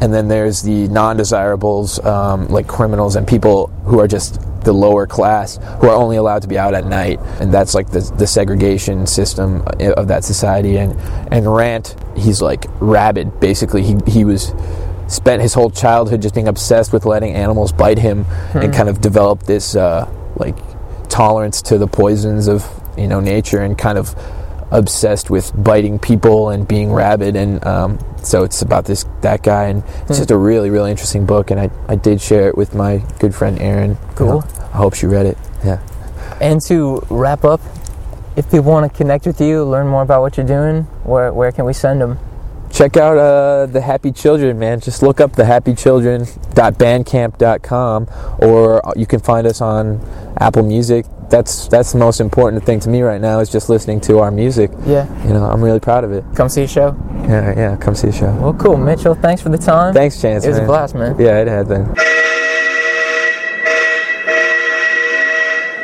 and 0.01 0.13
then 0.13 0.27
there's 0.27 0.61
the 0.61 0.87
non-desirables 0.87 2.03
um, 2.05 2.47
like 2.47 2.67
criminals 2.67 3.15
and 3.15 3.27
people 3.27 3.67
who 3.85 3.99
are 3.99 4.07
just 4.07 4.39
the 4.63 4.71
lower 4.71 5.07
class 5.07 5.57
who 5.79 5.87
are 5.87 5.95
only 5.95 6.17
allowed 6.17 6.41
to 6.41 6.47
be 6.47 6.57
out 6.57 6.73
at 6.73 6.85
night, 6.85 7.19
and 7.39 7.53
that's 7.53 7.73
like 7.73 7.89
the, 7.91 7.99
the 8.17 8.27
segregation 8.27 9.05
system 9.05 9.61
uh, 9.79 9.91
of 9.93 10.07
that 10.07 10.23
society. 10.23 10.77
And 10.77 10.97
and 11.33 11.53
Rant, 11.53 11.95
he's 12.15 12.41
like 12.41 12.65
rabid. 12.79 13.39
Basically, 13.39 13.83
he 13.83 13.97
he 14.07 14.23
was 14.23 14.53
spent 15.11 15.41
his 15.41 15.53
whole 15.53 15.69
childhood 15.69 16.21
just 16.21 16.33
being 16.33 16.47
obsessed 16.47 16.93
with 16.93 17.05
letting 17.05 17.33
animals 17.33 17.71
bite 17.71 17.99
him, 17.99 18.25
and 18.53 18.73
kind 18.73 18.89
of 18.89 19.01
developed 19.01 19.45
this 19.45 19.75
uh, 19.75 20.09
like 20.35 20.55
tolerance 21.09 21.61
to 21.63 21.77
the 21.77 21.87
poisons 21.87 22.47
of 22.47 22.65
you 22.97 23.07
know 23.07 23.19
nature 23.19 23.59
and 23.59 23.77
kind 23.77 23.97
of 23.97 24.15
obsessed 24.71 25.29
with 25.29 25.51
biting 25.61 25.99
people 25.99 26.49
and 26.49 26.67
being 26.67 26.91
rabid. 26.93 27.35
And 27.35 27.63
um, 27.65 27.99
so 28.23 28.43
it's 28.43 28.61
about 28.61 28.85
this 28.85 29.05
that 29.21 29.43
guy. 29.43 29.65
And 29.65 29.83
it's 30.07 30.17
just 30.17 30.31
a 30.31 30.37
really 30.37 30.69
really 30.69 30.91
interesting 30.91 31.25
book. 31.25 31.51
And 31.51 31.59
I, 31.59 31.69
I 31.87 31.95
did 31.95 32.21
share 32.21 32.47
it 32.47 32.57
with 32.57 32.73
my 32.73 33.03
good 33.19 33.35
friend 33.35 33.59
Aaron. 33.59 33.97
Cool. 34.15 34.43
I 34.73 34.77
hope 34.77 34.93
she 34.95 35.05
read 35.05 35.25
it. 35.25 35.37
Yeah. 35.63 35.81
And 36.39 36.61
to 36.63 37.05
wrap 37.09 37.43
up, 37.43 37.61
if 38.35 38.45
people 38.45 38.71
want 38.71 38.91
to 38.91 38.97
connect 38.97 39.25
with 39.25 39.41
you, 39.41 39.63
learn 39.63 39.87
more 39.87 40.01
about 40.01 40.21
what 40.21 40.37
you're 40.37 40.45
doing, 40.45 40.83
where, 41.03 41.33
where 41.33 41.51
can 41.51 41.65
we 41.65 41.73
send 41.73 42.01
them? 42.01 42.17
Check 42.71 42.95
out 42.97 43.17
uh, 43.17 43.65
the 43.67 43.81
happy 43.81 44.11
children 44.11 44.57
man 44.57 44.79
just 44.79 45.03
look 45.03 45.19
up 45.19 45.35
the 45.35 45.45
happy 45.45 45.73
children.bandcamp.com 45.75 48.07
or 48.39 48.81
you 48.95 49.05
can 49.05 49.19
find 49.19 49.45
us 49.45 49.59
on 49.61 49.99
apple 50.37 50.63
music 50.63 51.05
that's 51.29 51.67
that's 51.67 51.91
the 51.91 51.97
most 51.97 52.19
important 52.21 52.63
thing 52.65 52.79
to 52.79 52.89
me 52.89 53.01
right 53.01 53.21
now 53.21 53.39
is 53.39 53.49
just 53.49 53.69
listening 53.69 53.99
to 54.01 54.19
our 54.19 54.31
music 54.31 54.71
Yeah. 54.85 55.05
you 55.25 55.33
know 55.33 55.45
i'm 55.45 55.61
really 55.61 55.79
proud 55.79 56.03
of 56.03 56.11
it 56.11 56.23
Come 56.35 56.49
see 56.49 56.63
a 56.63 56.67
show. 56.67 56.95
Yeah, 57.27 57.53
yeah. 57.55 57.77
Come 57.77 57.93
see 57.95 58.07
a 58.07 58.11
show. 58.11 58.33
Well, 58.41 58.53
cool, 58.55 58.75
Mitchell. 58.77 59.13
Thanks 59.15 59.41
for 59.43 59.49
the 59.49 59.57
time. 59.57 59.93
Thanks, 59.93 60.19
Chance. 60.19 60.43
It 60.43 60.49
was 60.49 60.57
a 60.57 60.65
blast, 60.65 60.95
man. 60.95 61.15
Yeah, 61.19 61.39
it 61.39 61.47
had 61.47 61.67
been. 61.67 61.85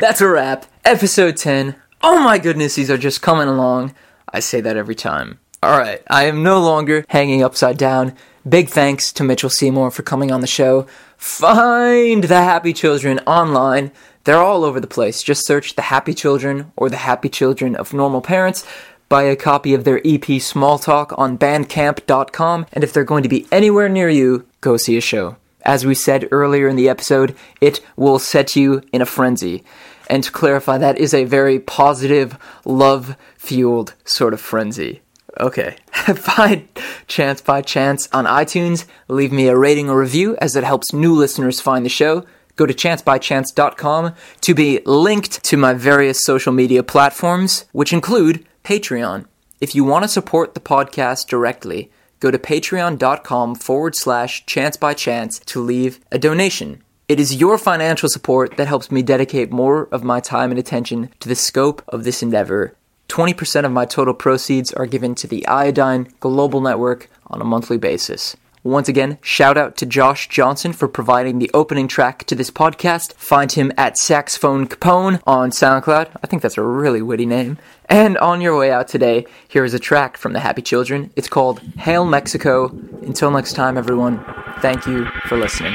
That's 0.00 0.20
a 0.20 0.28
wrap. 0.28 0.66
Episode 0.84 1.36
10. 1.36 1.76
Oh 2.02 2.18
my 2.20 2.38
goodness, 2.38 2.74
these 2.74 2.90
are 2.90 2.98
just 2.98 3.22
coming 3.22 3.46
along. 3.48 3.94
I 4.32 4.40
say 4.40 4.60
that 4.60 4.76
every 4.76 4.94
time. 4.96 5.38
Alright, 5.60 6.02
I 6.08 6.26
am 6.26 6.44
no 6.44 6.60
longer 6.60 7.04
hanging 7.08 7.42
upside 7.42 7.78
down. 7.78 8.14
Big 8.48 8.68
thanks 8.68 9.12
to 9.14 9.24
Mitchell 9.24 9.50
Seymour 9.50 9.90
for 9.90 10.04
coming 10.04 10.30
on 10.30 10.40
the 10.40 10.46
show. 10.46 10.86
Find 11.16 12.22
the 12.22 12.42
Happy 12.42 12.72
Children 12.72 13.18
online. 13.26 13.90
They're 14.22 14.38
all 14.38 14.62
over 14.62 14.78
the 14.78 14.86
place. 14.86 15.20
Just 15.20 15.44
search 15.44 15.74
The 15.74 15.82
Happy 15.82 16.14
Children 16.14 16.70
or 16.76 16.88
The 16.88 16.98
Happy 16.98 17.28
Children 17.28 17.74
of 17.74 17.92
Normal 17.92 18.20
Parents. 18.20 18.64
Buy 19.08 19.24
a 19.24 19.34
copy 19.34 19.74
of 19.74 19.82
their 19.82 20.00
EP 20.04 20.40
Small 20.40 20.78
Talk 20.78 21.12
on 21.18 21.36
bandcamp.com. 21.36 22.66
And 22.72 22.84
if 22.84 22.92
they're 22.92 23.02
going 23.02 23.24
to 23.24 23.28
be 23.28 23.48
anywhere 23.50 23.88
near 23.88 24.08
you, 24.08 24.46
go 24.60 24.76
see 24.76 24.96
a 24.96 25.00
show. 25.00 25.38
As 25.62 25.84
we 25.84 25.96
said 25.96 26.28
earlier 26.30 26.68
in 26.68 26.76
the 26.76 26.88
episode, 26.88 27.34
it 27.60 27.80
will 27.96 28.20
set 28.20 28.54
you 28.54 28.82
in 28.92 29.02
a 29.02 29.06
frenzy. 29.06 29.64
And 30.08 30.22
to 30.22 30.30
clarify, 30.30 30.78
that 30.78 30.98
is 30.98 31.12
a 31.12 31.24
very 31.24 31.58
positive, 31.58 32.38
love 32.64 33.16
fueled 33.36 33.94
sort 34.04 34.34
of 34.34 34.40
frenzy. 34.40 35.02
Okay. 35.38 35.76
Find 35.92 36.68
Chance 37.06 37.42
by 37.42 37.62
Chance 37.62 38.08
on 38.12 38.24
iTunes. 38.24 38.86
Leave 39.08 39.32
me 39.32 39.48
a 39.48 39.56
rating 39.56 39.88
or 39.88 39.98
review 39.98 40.36
as 40.40 40.56
it 40.56 40.64
helps 40.64 40.92
new 40.92 41.14
listeners 41.14 41.60
find 41.60 41.84
the 41.84 41.90
show. 41.90 42.24
Go 42.56 42.66
to 42.66 42.74
chancebychance.com 42.74 44.14
to 44.40 44.54
be 44.54 44.80
linked 44.84 45.44
to 45.44 45.56
my 45.56 45.74
various 45.74 46.24
social 46.24 46.52
media 46.52 46.82
platforms, 46.82 47.66
which 47.72 47.92
include 47.92 48.44
Patreon. 48.64 49.26
If 49.60 49.74
you 49.74 49.84
want 49.84 50.04
to 50.04 50.08
support 50.08 50.54
the 50.54 50.60
podcast 50.60 51.28
directly, 51.28 51.90
go 52.20 52.30
to 52.30 52.38
patreon.com 52.38 53.54
forward 53.54 53.94
slash 53.94 54.44
chance 54.46 54.76
by 54.76 54.94
chance 54.94 55.38
to 55.40 55.60
leave 55.60 56.00
a 56.10 56.18
donation. 56.18 56.82
It 57.08 57.20
is 57.20 57.36
your 57.36 57.58
financial 57.58 58.08
support 58.08 58.56
that 58.56 58.66
helps 58.66 58.90
me 58.90 59.02
dedicate 59.02 59.50
more 59.50 59.88
of 59.92 60.04
my 60.04 60.20
time 60.20 60.50
and 60.50 60.58
attention 60.58 61.10
to 61.20 61.28
the 61.28 61.34
scope 61.34 61.82
of 61.88 62.04
this 62.04 62.22
endeavor. 62.22 62.74
20% 63.08 63.64
of 63.64 63.72
my 63.72 63.84
total 63.84 64.14
proceeds 64.14 64.72
are 64.72 64.86
given 64.86 65.14
to 65.16 65.26
the 65.26 65.46
Iodine 65.46 66.12
Global 66.20 66.60
Network 66.60 67.08
on 67.26 67.40
a 67.40 67.44
monthly 67.44 67.78
basis. 67.78 68.36
Once 68.64 68.88
again, 68.88 69.18
shout 69.22 69.56
out 69.56 69.76
to 69.76 69.86
Josh 69.86 70.28
Johnson 70.28 70.72
for 70.72 70.88
providing 70.88 71.38
the 71.38 71.50
opening 71.54 71.88
track 71.88 72.24
to 72.24 72.34
this 72.34 72.50
podcast. 72.50 73.14
Find 73.14 73.50
him 73.50 73.72
at 73.78 73.96
Saxophone 73.96 74.66
Capone 74.66 75.22
on 75.26 75.50
SoundCloud. 75.50 76.10
I 76.22 76.26
think 76.26 76.42
that's 76.42 76.58
a 76.58 76.62
really 76.62 77.00
witty 77.00 77.24
name. 77.24 77.56
And 77.86 78.18
on 78.18 78.40
your 78.40 78.58
way 78.58 78.70
out 78.70 78.88
today, 78.88 79.26
here 79.46 79.64
is 79.64 79.74
a 79.74 79.78
track 79.78 80.16
from 80.16 80.32
the 80.32 80.40
Happy 80.40 80.60
Children. 80.60 81.10
It's 81.16 81.28
called 81.28 81.60
Hail 81.78 82.04
Mexico. 82.04 82.68
Until 83.02 83.30
next 83.30 83.54
time, 83.54 83.78
everyone, 83.78 84.22
thank 84.60 84.86
you 84.86 85.06
for 85.26 85.38
listening. 85.38 85.74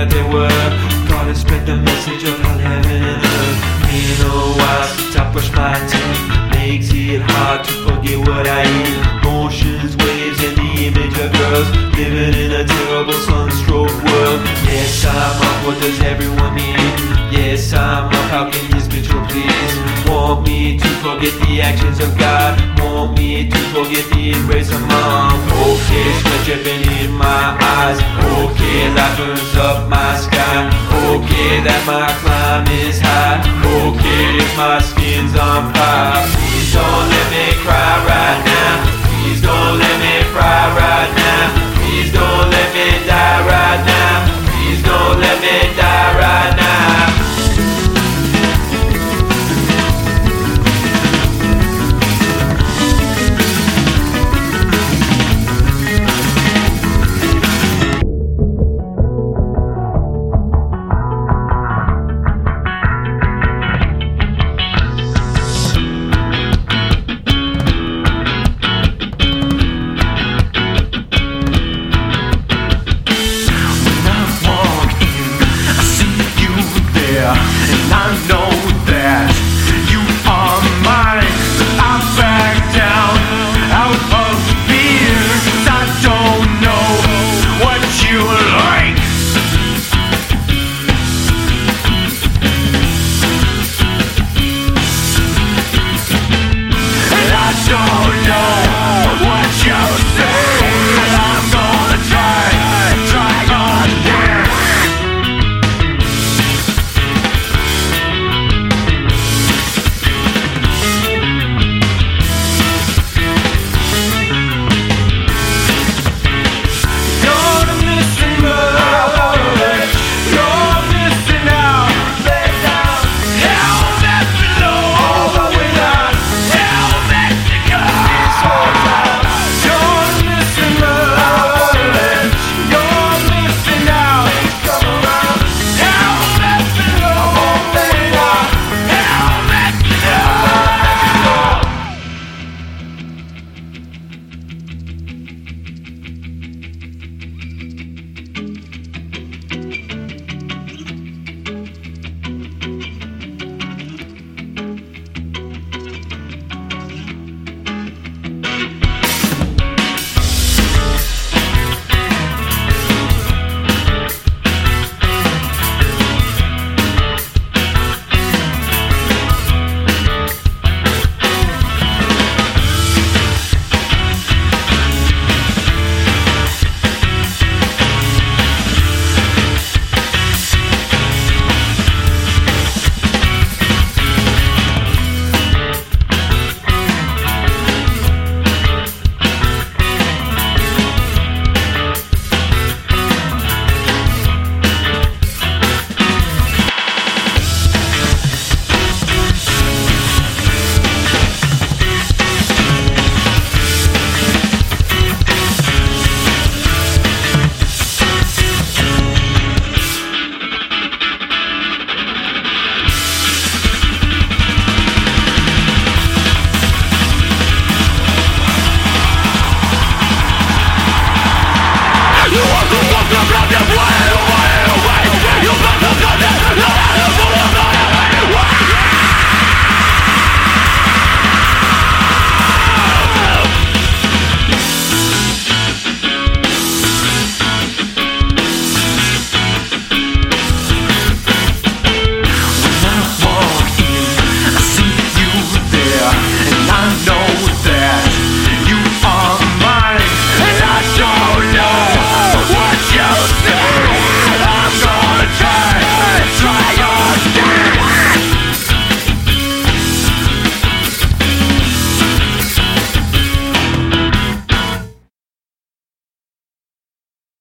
That 0.00 0.08
they 0.08 0.22
were. 0.32 0.48
Gotta 1.08 1.34
spread 1.34 1.66
the 1.66 1.76
message 1.76 2.24
of 2.24 2.38
hell, 2.40 2.58
heaven, 2.58 3.02
and 3.02 3.20
earth. 3.20 3.60
No 4.20 4.56
since 4.96 5.16
I 5.16 5.30
brush 5.32 5.50
my 5.52 5.76
teeth. 5.90 6.22
Makes 6.56 6.88
it 6.92 7.20
hard 7.20 7.64
to 7.66 7.72
forget 7.84 8.18
what 8.26 8.46
I 8.46 8.62
eat. 8.80 8.96
Motions, 9.24 9.96
waves, 9.96 10.40
and 10.46 10.56
the 10.56 10.70
image 10.88 11.16
of 11.24 11.28
girls 11.36 11.68
living 11.96 12.34
in 12.44 12.50
a 12.52 12.64
terrible 12.64 13.18
sunstroke 13.28 13.96
world. 14.04 14.40
Yes, 14.64 15.04
I'm. 15.04 15.49
What 15.70 15.80
does 15.80 16.00
everyone 16.02 16.56
mean? 16.56 16.74
Yes, 17.30 17.72
I'm 17.72 18.10
up. 18.10 18.26
How 18.34 18.50
can 18.50 18.66
this 18.74 18.90
Mitchell 18.90 19.22
please? 19.30 19.74
Want 20.10 20.42
me 20.42 20.76
to 20.76 20.88
forget 20.98 21.30
the 21.46 21.62
actions 21.62 22.00
of 22.00 22.10
God? 22.18 22.58
Want 22.82 23.16
me 23.16 23.48
to 23.48 23.58
forget 23.70 24.02
the 24.10 24.34
embrace 24.34 24.74
of 24.74 24.82
mom? 24.90 25.38
Okay, 25.70 26.10
sweat 26.26 26.42
dripping 26.42 26.82
in 26.98 27.14
my 27.14 27.54
eyes. 27.78 28.02
Okay, 28.42 28.90
that 28.98 29.14
burns 29.14 29.54
up 29.62 29.86
my 29.86 30.18
sky. 30.18 30.66
Okay, 31.14 31.62
that 31.62 31.82
my 31.86 32.10
climb 32.18 32.66
is 32.82 32.98
high. 32.98 33.38
Okay, 33.38 34.42
if 34.42 34.50
my 34.58 34.82
skin's 34.82 35.38
on 35.38 35.70
fire. 35.70 36.18
Please 36.34 36.74
don't 36.74 37.06
let 37.14 37.26
me 37.30 37.46
cry 37.62 37.94
right 38.10 38.42
now. 38.42 38.74
Please 39.06 39.38
don't 39.38 39.78
let 39.78 39.96
me 40.02 40.18
cry 40.34 40.66
right 40.74 41.10
now. 41.14 41.46
Please 41.78 42.10
don't 42.10 42.50
let 42.50 42.68
me 42.74 43.06
die 43.06 43.38
right 43.46 43.86
now. 43.86 44.39
Die 45.76 46.18
right 46.18 46.56
now. 46.56 46.59